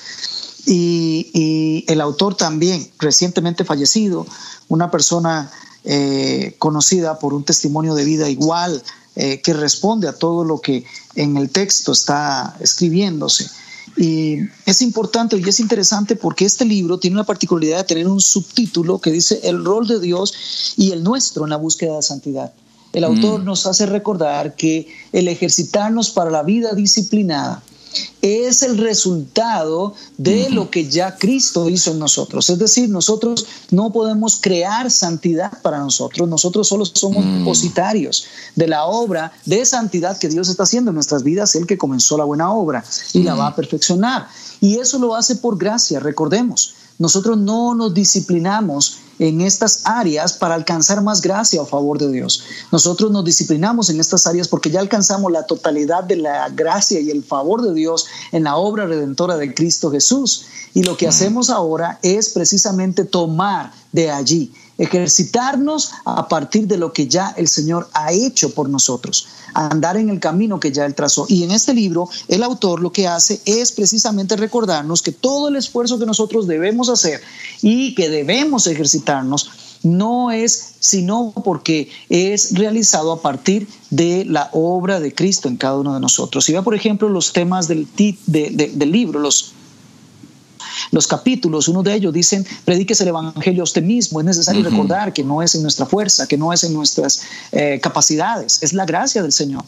y, 0.66 1.84
el 1.88 2.00
autor 2.00 2.36
también, 2.36 2.88
recientemente 2.98 3.64
fallecido, 3.64 4.26
una 4.68 4.90
persona 4.90 5.50
eh, 5.84 6.54
conocida 6.58 7.18
por 7.18 7.34
un 7.34 7.44
testimonio 7.44 7.94
de 7.94 8.04
vida 8.04 8.28
igual, 8.28 8.82
eh, 9.16 9.40
que 9.40 9.52
responde 9.52 10.06
a 10.08 10.12
todo 10.12 10.44
lo 10.44 10.60
que 10.60 10.84
en 11.16 11.36
el 11.36 11.50
texto 11.50 11.92
está 11.92 12.56
escribiéndose. 12.60 13.50
Y 13.96 14.38
es 14.66 14.82
importante 14.82 15.36
y 15.36 15.48
es 15.48 15.58
interesante 15.58 16.14
porque 16.14 16.44
este 16.44 16.64
libro 16.64 16.98
tiene 16.98 17.16
la 17.16 17.24
particularidad 17.24 17.78
de 17.78 17.84
tener 17.84 18.06
un 18.06 18.20
subtítulo 18.20 19.00
que 19.00 19.10
dice 19.10 19.40
el 19.42 19.64
rol 19.64 19.88
de 19.88 19.98
Dios 19.98 20.74
y 20.76 20.92
el 20.92 21.02
nuestro 21.02 21.44
en 21.44 21.50
la 21.50 21.56
búsqueda 21.56 21.96
de 21.96 22.02
santidad. 22.02 22.52
El 22.92 23.04
autor 23.04 23.42
mm. 23.42 23.44
nos 23.44 23.66
hace 23.66 23.86
recordar 23.86 24.56
que 24.56 24.88
el 25.12 25.28
ejercitarnos 25.28 26.10
para 26.10 26.30
la 26.30 26.42
vida 26.42 26.74
disciplinada 26.74 27.62
es 28.22 28.62
el 28.62 28.78
resultado 28.78 29.94
de 30.16 30.50
lo 30.50 30.70
que 30.70 30.88
ya 30.88 31.16
Cristo 31.16 31.68
hizo 31.68 31.92
en 31.92 31.98
nosotros. 31.98 32.48
Es 32.50 32.58
decir, 32.58 32.88
nosotros 32.88 33.46
no 33.70 33.92
podemos 33.92 34.38
crear 34.40 34.90
santidad 34.90 35.60
para 35.62 35.78
nosotros, 35.78 36.28
nosotros 36.28 36.68
solo 36.68 36.84
somos 36.84 37.24
mm. 37.24 37.38
depositarios 37.38 38.26
de 38.54 38.68
la 38.68 38.84
obra 38.84 39.32
de 39.44 39.64
santidad 39.64 40.18
que 40.18 40.28
Dios 40.28 40.48
está 40.48 40.64
haciendo 40.64 40.90
en 40.90 40.96
nuestras 40.96 41.22
vidas, 41.22 41.54
el 41.54 41.66
que 41.66 41.78
comenzó 41.78 42.16
la 42.16 42.24
buena 42.24 42.52
obra 42.52 42.84
y 43.12 43.22
la 43.22 43.34
va 43.34 43.48
a 43.48 43.56
perfeccionar. 43.56 44.28
Y 44.60 44.78
eso 44.78 44.98
lo 44.98 45.14
hace 45.14 45.36
por 45.36 45.58
gracia, 45.58 46.00
recordemos. 46.00 46.74
Nosotros 46.98 47.38
no 47.38 47.74
nos 47.74 47.94
disciplinamos 47.94 48.98
en 49.20 49.42
estas 49.42 49.82
áreas 49.84 50.32
para 50.32 50.54
alcanzar 50.54 51.02
más 51.02 51.20
gracia 51.20 51.60
a 51.60 51.66
favor 51.66 51.98
de 51.98 52.10
Dios. 52.10 52.42
Nosotros 52.72 53.10
nos 53.10 53.24
disciplinamos 53.24 53.90
en 53.90 54.00
estas 54.00 54.26
áreas 54.26 54.48
porque 54.48 54.70
ya 54.70 54.80
alcanzamos 54.80 55.30
la 55.30 55.46
totalidad 55.46 56.02
de 56.04 56.16
la 56.16 56.48
gracia 56.48 56.98
y 56.98 57.10
el 57.10 57.22
favor 57.22 57.60
de 57.62 57.74
Dios 57.74 58.06
en 58.32 58.44
la 58.44 58.56
obra 58.56 58.86
redentora 58.86 59.36
de 59.36 59.54
Cristo 59.54 59.90
Jesús. 59.90 60.46
Y 60.72 60.84
lo 60.84 60.96
que 60.96 61.06
hacemos 61.06 61.50
ahora 61.50 61.98
es 62.02 62.30
precisamente 62.30 63.04
tomar 63.04 63.72
de 63.92 64.10
allí 64.10 64.52
ejercitarnos 64.80 65.92
a 66.06 66.26
partir 66.26 66.66
de 66.66 66.78
lo 66.78 66.92
que 66.92 67.06
ya 67.06 67.34
el 67.36 67.48
Señor 67.48 67.88
ha 67.92 68.12
hecho 68.12 68.54
por 68.54 68.68
nosotros, 68.68 69.26
andar 69.52 69.98
en 69.98 70.08
el 70.08 70.20
camino 70.20 70.58
que 70.58 70.72
ya 70.72 70.86
Él 70.86 70.94
trazó. 70.94 71.26
Y 71.28 71.44
en 71.44 71.50
este 71.50 71.74
libro, 71.74 72.08
el 72.28 72.42
autor 72.42 72.80
lo 72.80 72.90
que 72.90 73.06
hace 73.06 73.42
es 73.44 73.72
precisamente 73.72 74.36
recordarnos 74.36 75.02
que 75.02 75.12
todo 75.12 75.48
el 75.48 75.56
esfuerzo 75.56 75.98
que 75.98 76.06
nosotros 76.06 76.46
debemos 76.46 76.88
hacer 76.88 77.20
y 77.60 77.94
que 77.94 78.08
debemos 78.08 78.66
ejercitarnos, 78.66 79.50
no 79.82 80.30
es 80.30 80.74
sino 80.80 81.32
porque 81.44 81.90
es 82.08 82.54
realizado 82.54 83.12
a 83.12 83.22
partir 83.22 83.68
de 83.90 84.24
la 84.24 84.48
obra 84.52 84.98
de 84.98 85.14
Cristo 85.14 85.48
en 85.48 85.56
cada 85.56 85.78
uno 85.78 85.94
de 85.94 86.00
nosotros. 86.00 86.44
Si 86.44 86.52
ve, 86.52 86.62
por 86.62 86.74
ejemplo, 86.74 87.08
los 87.08 87.32
temas 87.32 87.68
del, 87.68 87.86
del 88.26 88.92
libro, 88.92 89.20
los 89.20 89.52
los 90.90 91.06
capítulos, 91.06 91.68
uno 91.68 91.82
de 91.82 91.94
ellos 91.94 92.12
dicen, 92.12 92.46
predíquese 92.64 93.04
el 93.04 93.10
Evangelio 93.10 93.62
a 93.62 93.64
usted 93.64 93.82
mismo. 93.82 94.20
Es 94.20 94.26
necesario 94.26 94.62
recordar 94.62 95.12
que 95.12 95.24
no 95.24 95.42
es 95.42 95.54
en 95.54 95.62
nuestra 95.62 95.86
fuerza, 95.86 96.26
que 96.26 96.36
no 96.36 96.52
es 96.52 96.64
en 96.64 96.72
nuestras 96.72 97.22
eh, 97.52 97.80
capacidades, 97.82 98.62
es 98.62 98.72
la 98.72 98.84
gracia 98.84 99.22
del 99.22 99.32
Señor. 99.32 99.64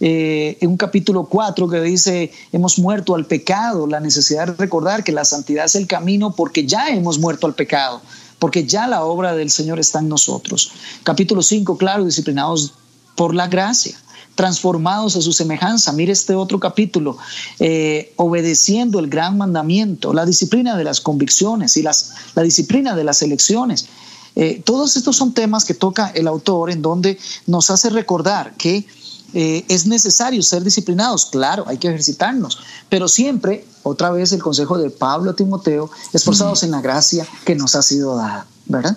Eh, 0.00 0.58
en 0.60 0.70
un 0.70 0.76
capítulo 0.76 1.24
4 1.26 1.68
que 1.68 1.80
dice, 1.80 2.32
hemos 2.50 2.78
muerto 2.78 3.14
al 3.14 3.26
pecado, 3.26 3.86
la 3.86 4.00
necesidad 4.00 4.48
de 4.48 4.54
recordar 4.54 5.04
que 5.04 5.12
la 5.12 5.24
santidad 5.24 5.64
es 5.64 5.76
el 5.76 5.86
camino 5.86 6.34
porque 6.34 6.66
ya 6.66 6.88
hemos 6.88 7.18
muerto 7.18 7.46
al 7.46 7.54
pecado, 7.54 8.00
porque 8.40 8.66
ya 8.66 8.88
la 8.88 9.04
obra 9.04 9.34
del 9.34 9.50
Señor 9.50 9.78
está 9.78 10.00
en 10.00 10.08
nosotros. 10.08 10.72
Capítulo 11.04 11.42
5, 11.42 11.76
claro, 11.76 12.04
disciplinados 12.04 12.72
por 13.14 13.34
la 13.34 13.46
gracia 13.46 13.96
transformados 14.34 15.16
a 15.16 15.20
su 15.20 15.32
semejanza. 15.32 15.92
Mire 15.92 16.12
este 16.12 16.34
otro 16.34 16.58
capítulo, 16.58 17.18
eh, 17.58 18.12
obedeciendo 18.16 18.98
el 18.98 19.08
gran 19.08 19.36
mandamiento, 19.38 20.12
la 20.12 20.26
disciplina 20.26 20.76
de 20.76 20.84
las 20.84 21.00
convicciones 21.00 21.76
y 21.76 21.82
las, 21.82 22.12
la 22.34 22.42
disciplina 22.42 22.94
de 22.96 23.04
las 23.04 23.22
elecciones. 23.22 23.86
Eh, 24.34 24.62
todos 24.64 24.96
estos 24.96 25.16
son 25.16 25.34
temas 25.34 25.64
que 25.64 25.74
toca 25.74 26.08
el 26.14 26.26
autor 26.26 26.70
en 26.70 26.80
donde 26.80 27.18
nos 27.46 27.70
hace 27.70 27.90
recordar 27.90 28.54
que 28.56 28.86
eh, 29.34 29.64
es 29.68 29.86
necesario 29.86 30.42
ser 30.42 30.62
disciplinados, 30.62 31.26
claro, 31.26 31.64
hay 31.66 31.78
que 31.78 31.88
ejercitarnos, 31.88 32.58
pero 32.90 33.08
siempre, 33.08 33.66
otra 33.82 34.10
vez 34.10 34.32
el 34.32 34.42
consejo 34.42 34.76
de 34.76 34.90
Pablo 34.90 35.30
a 35.30 35.36
Timoteo, 35.36 35.90
esforzados 36.12 36.62
en 36.62 36.70
la 36.70 36.82
gracia 36.82 37.26
que 37.44 37.54
nos 37.54 37.74
ha 37.74 37.82
sido 37.82 38.16
dada, 38.16 38.46
¿verdad? 38.66 38.96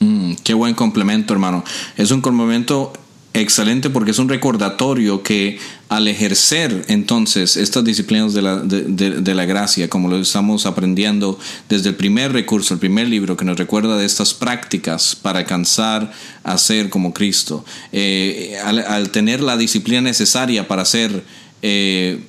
Mm, 0.00 0.34
qué 0.42 0.54
buen 0.54 0.74
complemento, 0.74 1.32
hermano. 1.32 1.62
Es 1.96 2.10
un 2.10 2.20
complemento 2.20 2.92
excelente 3.40 3.90
porque 3.90 4.10
es 4.10 4.18
un 4.18 4.28
recordatorio 4.28 5.22
que 5.22 5.58
al 5.88 6.08
ejercer 6.08 6.84
entonces 6.88 7.56
estas 7.56 7.84
disciplinas 7.84 8.34
de 8.34 8.42
la, 8.42 8.56
de, 8.56 9.34
la, 9.34 9.44
gracia, 9.44 9.88
como 9.88 10.08
lo 10.08 10.18
estamos 10.18 10.66
aprendiendo 10.66 11.38
desde 11.68 11.90
el 11.90 11.94
primer 11.96 12.32
recurso, 12.32 12.74
el 12.74 12.80
primer 12.80 13.08
libro 13.08 13.36
que 13.36 13.44
nos 13.44 13.58
recuerda 13.58 13.96
de 13.96 14.06
estas 14.06 14.34
prácticas 14.34 15.14
para 15.14 15.40
alcanzar 15.40 16.12
a 16.44 16.58
ser 16.58 16.88
como 16.88 17.12
Cristo, 17.12 17.64
eh, 17.92 18.58
al, 18.64 19.10
tener 19.10 19.40
la 19.40 19.56
disciplina 19.56 20.00
necesaria 20.00 20.66
para 20.66 20.84
ser... 20.84 21.24
Eh, 21.62 22.20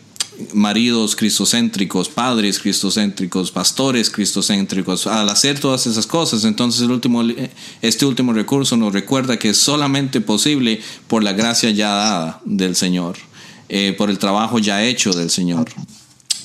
maridos 0.53 1.15
cristocéntricos, 1.15 2.09
padres 2.09 2.59
cristocéntricos, 2.59 3.51
pastores 3.51 4.09
cristocéntricos, 4.09 5.07
al 5.07 5.29
hacer 5.29 5.59
todas 5.59 5.87
esas 5.87 6.07
cosas, 6.07 6.43
entonces 6.43 6.81
el 6.81 6.91
último, 6.91 7.23
este 7.81 8.05
último 8.05 8.33
recurso 8.33 8.77
nos 8.77 8.93
recuerda 8.93 9.37
que 9.37 9.49
es 9.49 9.57
solamente 9.57 10.21
posible 10.21 10.81
por 11.07 11.23
la 11.23 11.33
gracia 11.33 11.71
ya 11.71 11.89
dada 11.89 12.41
del 12.45 12.75
Señor, 12.75 13.17
eh, 13.69 13.93
por 13.97 14.09
el 14.09 14.17
trabajo 14.17 14.59
ya 14.59 14.83
hecho 14.83 15.13
del 15.13 15.29
Señor. 15.29 15.69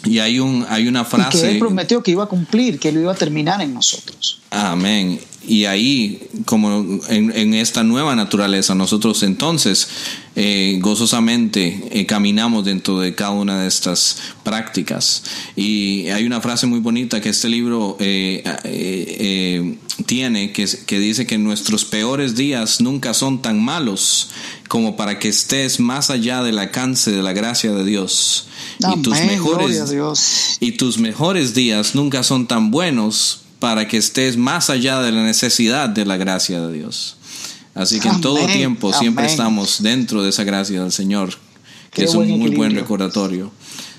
Y 0.04 0.18
hay, 0.18 0.40
un, 0.40 0.66
hay 0.68 0.88
una 0.88 1.04
frase... 1.04 1.40
que 1.40 1.50
Él 1.52 1.58
prometió 1.58 2.02
que 2.02 2.10
iba 2.10 2.24
a 2.24 2.26
cumplir, 2.26 2.78
que 2.78 2.90
lo 2.90 3.00
iba 3.00 3.12
a 3.12 3.14
terminar 3.14 3.60
en 3.62 3.72
nosotros. 3.72 4.40
Amén. 4.50 5.20
Y 5.46 5.64
ahí, 5.64 6.28
como 6.44 7.00
en, 7.08 7.54
esta 7.54 7.82
nueva 7.82 8.14
naturaleza, 8.14 8.74
nosotros 8.74 9.22
entonces 9.22 9.88
eh, 10.34 10.78
gozosamente 10.80 11.88
eh, 11.90 12.06
caminamos 12.06 12.64
dentro 12.64 12.98
de 13.00 13.14
cada 13.14 13.32
una 13.32 13.60
de 13.60 13.68
estas 13.68 14.16
prácticas. 14.42 15.24
Y 15.56 16.08
hay 16.08 16.24
una 16.24 16.40
frase 16.40 16.66
muy 16.66 16.80
bonita 16.80 17.20
que 17.20 17.28
este 17.28 17.48
libro 17.48 17.96
eh, 18.00 19.76
tiene, 20.06 20.52
que, 20.52 20.66
que 20.86 20.98
dice 20.98 21.26
que 21.26 21.36
nuestros 21.36 21.84
peores 21.84 22.34
días 22.34 22.80
nunca 22.80 23.12
son 23.12 23.42
tan 23.42 23.62
malos 23.62 24.30
como 24.68 24.96
para 24.96 25.18
que 25.18 25.28
estés 25.28 25.80
más 25.80 26.08
allá 26.08 26.42
del 26.42 26.58
alcance 26.58 27.10
de 27.10 27.22
la 27.22 27.34
gracia 27.34 27.72
de 27.72 27.84
Dios. 27.84 28.46
y 28.78 29.02
tus 29.02 29.20
mejores 29.20 30.56
y 30.60 30.72
tus 30.72 30.98
mejores 30.98 31.52
días 31.54 31.94
nunca 31.94 32.22
son 32.22 32.46
tan 32.46 32.70
buenos 32.70 33.40
para 33.58 33.86
que 33.86 33.98
estés 33.98 34.36
más 34.36 34.70
allá 34.70 35.00
de 35.02 35.12
la 35.12 35.22
necesidad 35.22 35.88
de 35.90 36.04
la 36.06 36.16
gracia 36.16 36.60
de 36.62 36.72
Dios. 36.72 37.16
Así 37.74 38.00
que 38.00 38.08
en 38.08 38.20
todo 38.20 38.46
tiempo 38.46 38.92
siempre 38.92 39.26
estamos 39.26 39.82
dentro 39.82 40.22
de 40.22 40.30
esa 40.30 40.44
gracia 40.44 40.82
del 40.82 40.92
Señor, 40.92 41.30
que 41.90 42.04
es 42.04 42.14
un 42.14 42.28
muy 42.38 42.50
buen 42.50 42.74
recordatorio. 42.74 43.50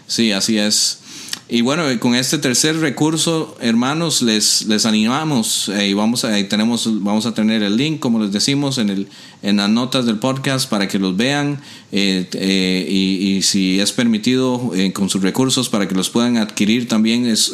Sí, 0.08 0.32
así 0.32 0.58
es. 0.58 1.00
Y 1.50 1.60
bueno, 1.62 1.84
con 2.00 2.16
este 2.16 2.38
tercer 2.38 2.80
recurso, 2.80 3.58
hermanos, 3.60 4.22
les, 4.22 4.66
les 4.68 4.86
animamos 4.86 5.68
eh, 5.68 5.90
y 5.90 5.94
vamos 5.94 6.24
a, 6.24 6.32
tenemos, 6.48 6.88
vamos 7.04 7.26
a 7.26 7.34
tener 7.34 7.62
el 7.64 7.76
link, 7.76 8.00
como 8.00 8.20
les 8.22 8.32
decimos, 8.32 8.78
en, 8.78 8.90
el, 8.90 9.08
en 9.42 9.58
las 9.58 9.70
notas 9.70 10.06
del 10.06 10.20
podcast 10.20 10.70
para 10.70 10.88
que 10.88 11.00
los 11.00 11.18
vean 11.18 11.60
eh, 11.92 12.30
eh, 12.32 12.88
y, 12.90 13.42
si 13.42 13.82
es 13.82 13.92
permitido 13.92 14.72
con 14.94 15.10
sus 15.10 15.22
recursos 15.22 15.68
para 15.68 15.86
que 15.86 15.96
los 15.96 16.10
puedan 16.10 16.38
adquirir 16.38 16.88
también. 16.88 17.26
Es, 17.26 17.54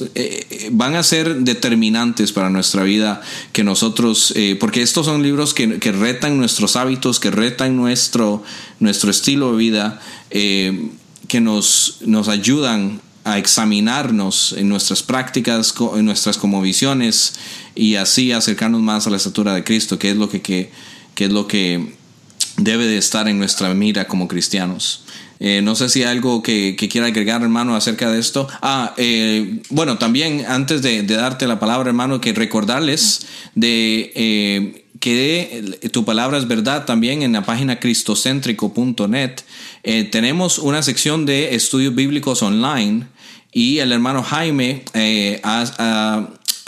van 0.71 0.95
a 0.95 1.01
ser 1.01 1.37
determinantes 1.37 2.31
para 2.31 2.51
nuestra 2.51 2.83
vida 2.83 3.21
que 3.53 3.63
nosotros, 3.63 4.35
porque 4.59 4.83
estos 4.83 5.07
son 5.07 5.23
libros 5.23 5.55
que, 5.55 5.79
que, 5.79 5.91
retan 5.91 6.37
nuestros 6.37 6.75
hábitos, 6.75 7.19
que 7.19 7.31
retan 7.31 7.75
nuestro, 7.75 8.43
nuestro 8.79 9.09
estilo 9.09 9.51
de 9.53 9.57
vida, 9.57 9.99
que 10.29 11.41
nos, 11.41 11.97
nos 12.05 12.27
ayudan 12.27 13.01
a 13.29 13.37
examinarnos 13.37 14.55
en 14.57 14.67
nuestras 14.69 15.03
prácticas, 15.03 15.75
en 15.95 16.05
nuestras 16.05 16.39
visiones 16.63 17.35
y 17.75 17.95
así 17.95 18.31
acercarnos 18.31 18.81
más 18.81 19.05
a 19.05 19.11
la 19.11 19.17
estatura 19.17 19.53
de 19.53 19.63
Cristo, 19.63 19.99
que 19.99 20.09
es 20.09 20.17
lo 20.17 20.29
que, 20.29 20.41
que, 20.41 20.71
es 21.15 21.31
lo 21.31 21.47
que 21.47 21.93
debe 22.57 22.87
de 22.87 22.97
estar 22.97 23.27
en 23.27 23.37
nuestra 23.37 23.71
mira 23.75 24.07
como 24.07 24.27
cristianos. 24.27 25.03
Eh, 25.39 25.61
no 25.61 25.75
sé 25.75 25.89
si 25.89 26.01
hay 26.01 26.09
algo 26.09 26.41
que, 26.41 26.75
quiera 26.75 27.07
agregar, 27.07 27.43
hermano, 27.43 27.75
acerca 27.75 28.11
de 28.11 28.19
esto. 28.19 28.47
Ah, 28.61 28.95
eh, 28.97 29.61
bueno, 29.69 29.99
también 29.99 30.45
antes 30.47 30.81
de, 30.81 31.03
darte 31.03 31.45
la 31.47 31.59
palabra, 31.59 31.89
hermano, 31.89 32.19
que 32.19 32.33
recordarles 32.33 33.27
de 33.53 34.11
eh, 34.15 34.85
que 34.99 35.79
tu 35.93 36.03
palabra 36.03 36.39
es 36.39 36.47
verdad 36.47 36.85
también 36.85 37.21
en 37.21 37.31
la 37.31 37.45
página 37.45 37.79
cristocéntrico.net. 37.79 39.35
tenemos 40.11 40.59
una 40.59 40.83
sección 40.83 41.25
de 41.25 41.55
estudios 41.55 41.95
bíblicos 41.95 42.41
online 42.43 43.05
y 43.51 43.79
el 43.79 43.91
hermano 43.91 44.23
Jaime 44.23 44.83
ha 45.43 45.63
ha 45.77 46.27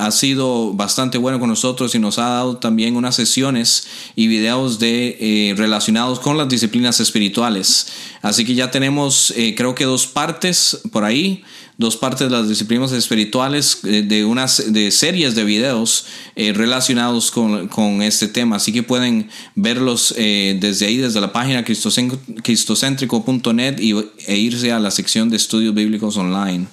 sido 0.10 0.74
bastante 0.74 1.20
bueno 1.20 1.40
con 1.40 1.50
nosotros 1.50 1.94
y 1.94 2.00
nos 2.00 2.18
ha 2.18 2.28
dado 2.28 2.58
también 2.58 2.96
unas 2.96 3.16
sesiones 3.16 3.86
y 4.16 4.26
videos 4.26 4.80
de, 4.80 5.16
eh, 5.20 5.54
relacionados 5.56 6.20
con 6.20 6.40
las 6.40 6.50
disciplinas 6.50 7.00
espirituales. 7.00 7.86
Así 8.24 8.44
que 8.44 8.56
ya 8.56 8.72
tenemos 8.72 9.32
eh, 9.38 9.54
creo 9.56 9.76
que 9.76 9.86
dos 9.86 10.08
partes 10.08 10.82
por 10.92 11.04
ahí, 11.04 11.44
dos 11.78 11.98
partes 11.98 12.32
de 12.32 12.36
las 12.36 12.50
disciplinas 12.50 12.92
espirituales 12.94 13.82
eh, 13.84 14.02
de 14.02 14.26
unas 14.26 14.74
de 14.74 14.90
series 14.90 15.36
de 15.36 15.44
videos 15.44 16.06
relacionados 16.36 17.30
con, 17.30 17.68
con, 17.68 18.02
este 18.02 18.28
tema. 18.28 18.56
Así 18.56 18.74
que 18.74 18.82
pueden 18.82 19.30
verlos 19.54 20.16
desde 20.18 20.88
ahí, 20.88 20.98
desde 20.98 21.22
la 21.22 21.32
página 21.32 21.64
cristocéntrico.net 21.64 23.80
e 23.80 24.38
irse 24.38 24.72
a 24.72 24.80
la 24.80 24.90
sección 24.90 25.30
de 25.30 25.38
estudios 25.38 25.76
bíblicos 25.76 26.18
online. 26.18 26.66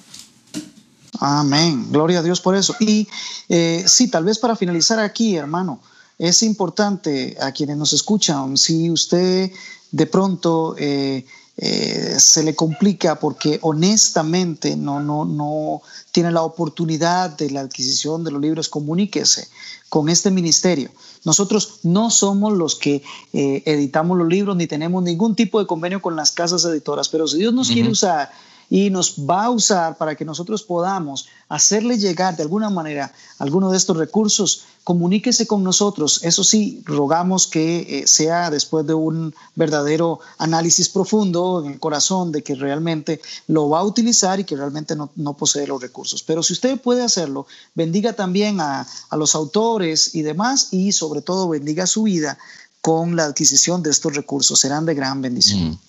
Amén. 1.19 1.87
Gloria 1.91 2.19
a 2.19 2.23
Dios 2.23 2.39
por 2.39 2.55
eso. 2.55 2.75
Y 2.79 3.07
eh, 3.49 3.83
sí, 3.87 4.07
tal 4.07 4.23
vez 4.23 4.39
para 4.39 4.55
finalizar 4.55 4.99
aquí, 4.99 5.35
hermano, 5.35 5.81
es 6.17 6.43
importante 6.43 7.37
a 7.41 7.51
quienes 7.51 7.77
nos 7.77 7.93
escuchan, 7.93 8.57
si 8.57 8.89
usted 8.89 9.51
de 9.91 10.05
pronto 10.05 10.75
eh, 10.77 11.25
eh, 11.57 12.15
se 12.19 12.43
le 12.43 12.55
complica 12.55 13.19
porque 13.19 13.59
honestamente 13.63 14.75
no, 14.75 14.99
no, 15.01 15.25
no 15.25 15.81
tiene 16.11 16.31
la 16.31 16.43
oportunidad 16.43 17.31
de 17.31 17.49
la 17.49 17.61
adquisición 17.61 18.23
de 18.23 18.31
los 18.31 18.41
libros, 18.41 18.69
comuníquese 18.69 19.47
con 19.89 20.09
este 20.09 20.31
ministerio. 20.31 20.89
Nosotros 21.25 21.79
no 21.83 22.11
somos 22.11 22.53
los 22.53 22.75
que 22.75 23.03
editamos 23.33 24.17
los 24.17 24.27
libros 24.27 24.55
ni 24.55 24.67
tenemos 24.67 25.03
ningún 25.03 25.35
tipo 25.35 25.59
de 25.59 25.67
convenio 25.67 26.01
con 26.01 26.15
las 26.15 26.31
casas 26.31 26.63
editoras, 26.63 27.09
pero 27.09 27.27
si 27.27 27.39
Dios 27.39 27.53
nos 27.53 27.69
quiere 27.69 27.89
usar 27.89 28.31
y 28.69 28.89
nos 28.89 29.15
va 29.17 29.45
a 29.45 29.49
usar 29.49 29.97
para 29.97 30.15
que 30.15 30.25
nosotros 30.25 30.63
podamos 30.63 31.27
hacerle 31.47 31.97
llegar 31.97 32.37
de 32.37 32.43
alguna 32.43 32.69
manera 32.69 33.11
alguno 33.39 33.71
de 33.71 33.77
estos 33.77 33.97
recursos, 33.97 34.63
comuníquese 34.83 35.47
con 35.47 35.63
nosotros. 35.63 36.19
Eso 36.23 36.43
sí, 36.43 36.83
rogamos 36.85 37.47
que 37.47 38.01
eh, 38.01 38.07
sea 38.07 38.51
después 38.51 38.85
de 38.85 38.93
un 38.93 39.33
verdadero 39.55 40.19
análisis 40.37 40.87
profundo 40.89 41.63
en 41.65 41.73
el 41.73 41.79
corazón 41.79 42.31
de 42.31 42.43
que 42.43 42.53
realmente 42.53 43.21
lo 43.47 43.69
va 43.69 43.79
a 43.79 43.83
utilizar 43.83 44.39
y 44.39 44.43
que 44.43 44.55
realmente 44.55 44.95
no, 44.95 45.33
posee 45.33 45.65
los 45.65 45.81
recursos. 45.81 46.21
Pero 46.21 46.43
si 46.43 46.53
usted 46.53 46.79
puede 46.79 47.01
hacerlo, 47.01 47.47
bendiga 47.73 48.13
también 48.13 48.61
a, 48.61 48.85
los 49.11 49.33
autores 49.33 50.13
y 50.13 50.21
demás 50.21 50.67
y 50.71 50.91
sobre 50.91 51.21
todo 51.21 51.49
bendiga 51.49 51.87
su 51.87 52.03
vida 52.03 52.37
con 52.81 53.15
la 53.15 53.25
adquisición 53.25 53.81
de 53.81 53.89
estos 53.89 54.15
recursos. 54.15 54.59
Serán 54.59 54.85
de 54.85 54.93
gran 54.93 55.21
bendición. 55.21 55.71
Mm. 55.71 55.79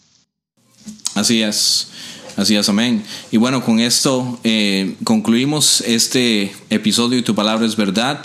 Así 1.14 1.42
es. 1.42 1.88
Así 2.40 2.56
es, 2.56 2.70
amén. 2.70 3.04
Y 3.30 3.36
bueno, 3.36 3.62
con 3.62 3.80
esto 3.80 4.40
eh, 4.44 4.94
concluimos 5.04 5.82
este 5.82 6.50
episodio 6.70 7.18
y 7.18 7.22
tu 7.22 7.34
palabra 7.34 7.66
es 7.66 7.76
verdad. 7.76 8.24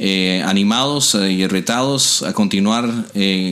Eh, 0.00 0.42
animados 0.44 1.14
eh, 1.14 1.30
y 1.30 1.46
retados 1.46 2.24
a 2.24 2.32
continuar 2.32 3.06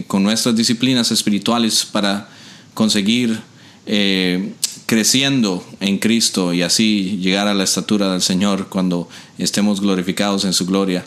con 0.09 0.25
nuestras 0.25 0.57
disciplinas 0.57 1.12
espirituales 1.12 1.85
para 1.85 2.29
conseguir 2.75 3.40
creciendo 4.87 5.64
en 5.79 5.99
Cristo 5.99 6.53
y 6.53 6.62
así 6.62 7.20
llegar 7.23 7.46
a 7.46 7.55
la 7.55 7.62
estatura 7.62 8.11
del 8.11 8.20
Señor 8.20 8.66
cuando 8.68 9.09
estemos 9.38 9.81
glorificados 9.81 10.44
en 10.44 10.53
su 10.53 10.66
gloria. 10.66 11.05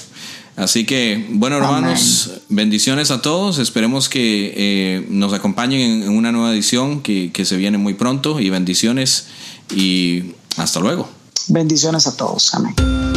Así 0.56 0.86
que, 0.86 1.26
bueno, 1.32 1.58
hermanos, 1.58 2.42
bendiciones 2.50 3.10
a 3.10 3.22
todos. 3.22 3.58
Esperemos 3.58 4.08
que 4.08 4.54
eh, 4.56 5.06
nos 5.10 5.34
acompañen 5.34 6.04
en, 6.04 6.10
una 6.10 6.32
nueva 6.32 6.54
edición 6.54 7.02
que, 7.02 7.32
que 7.32 7.46
se 7.46 7.58
viene 7.58 7.78
muy 7.78 7.96
pronto 7.96 8.40
y 8.40 8.50
bendiciones 8.50 9.28
y 9.76 10.34
hasta 10.58 10.80
luego. 10.80 11.10
Bendiciones 11.48 12.08
a 12.08 12.16
todos. 12.16 12.54
Amén. 12.54 13.13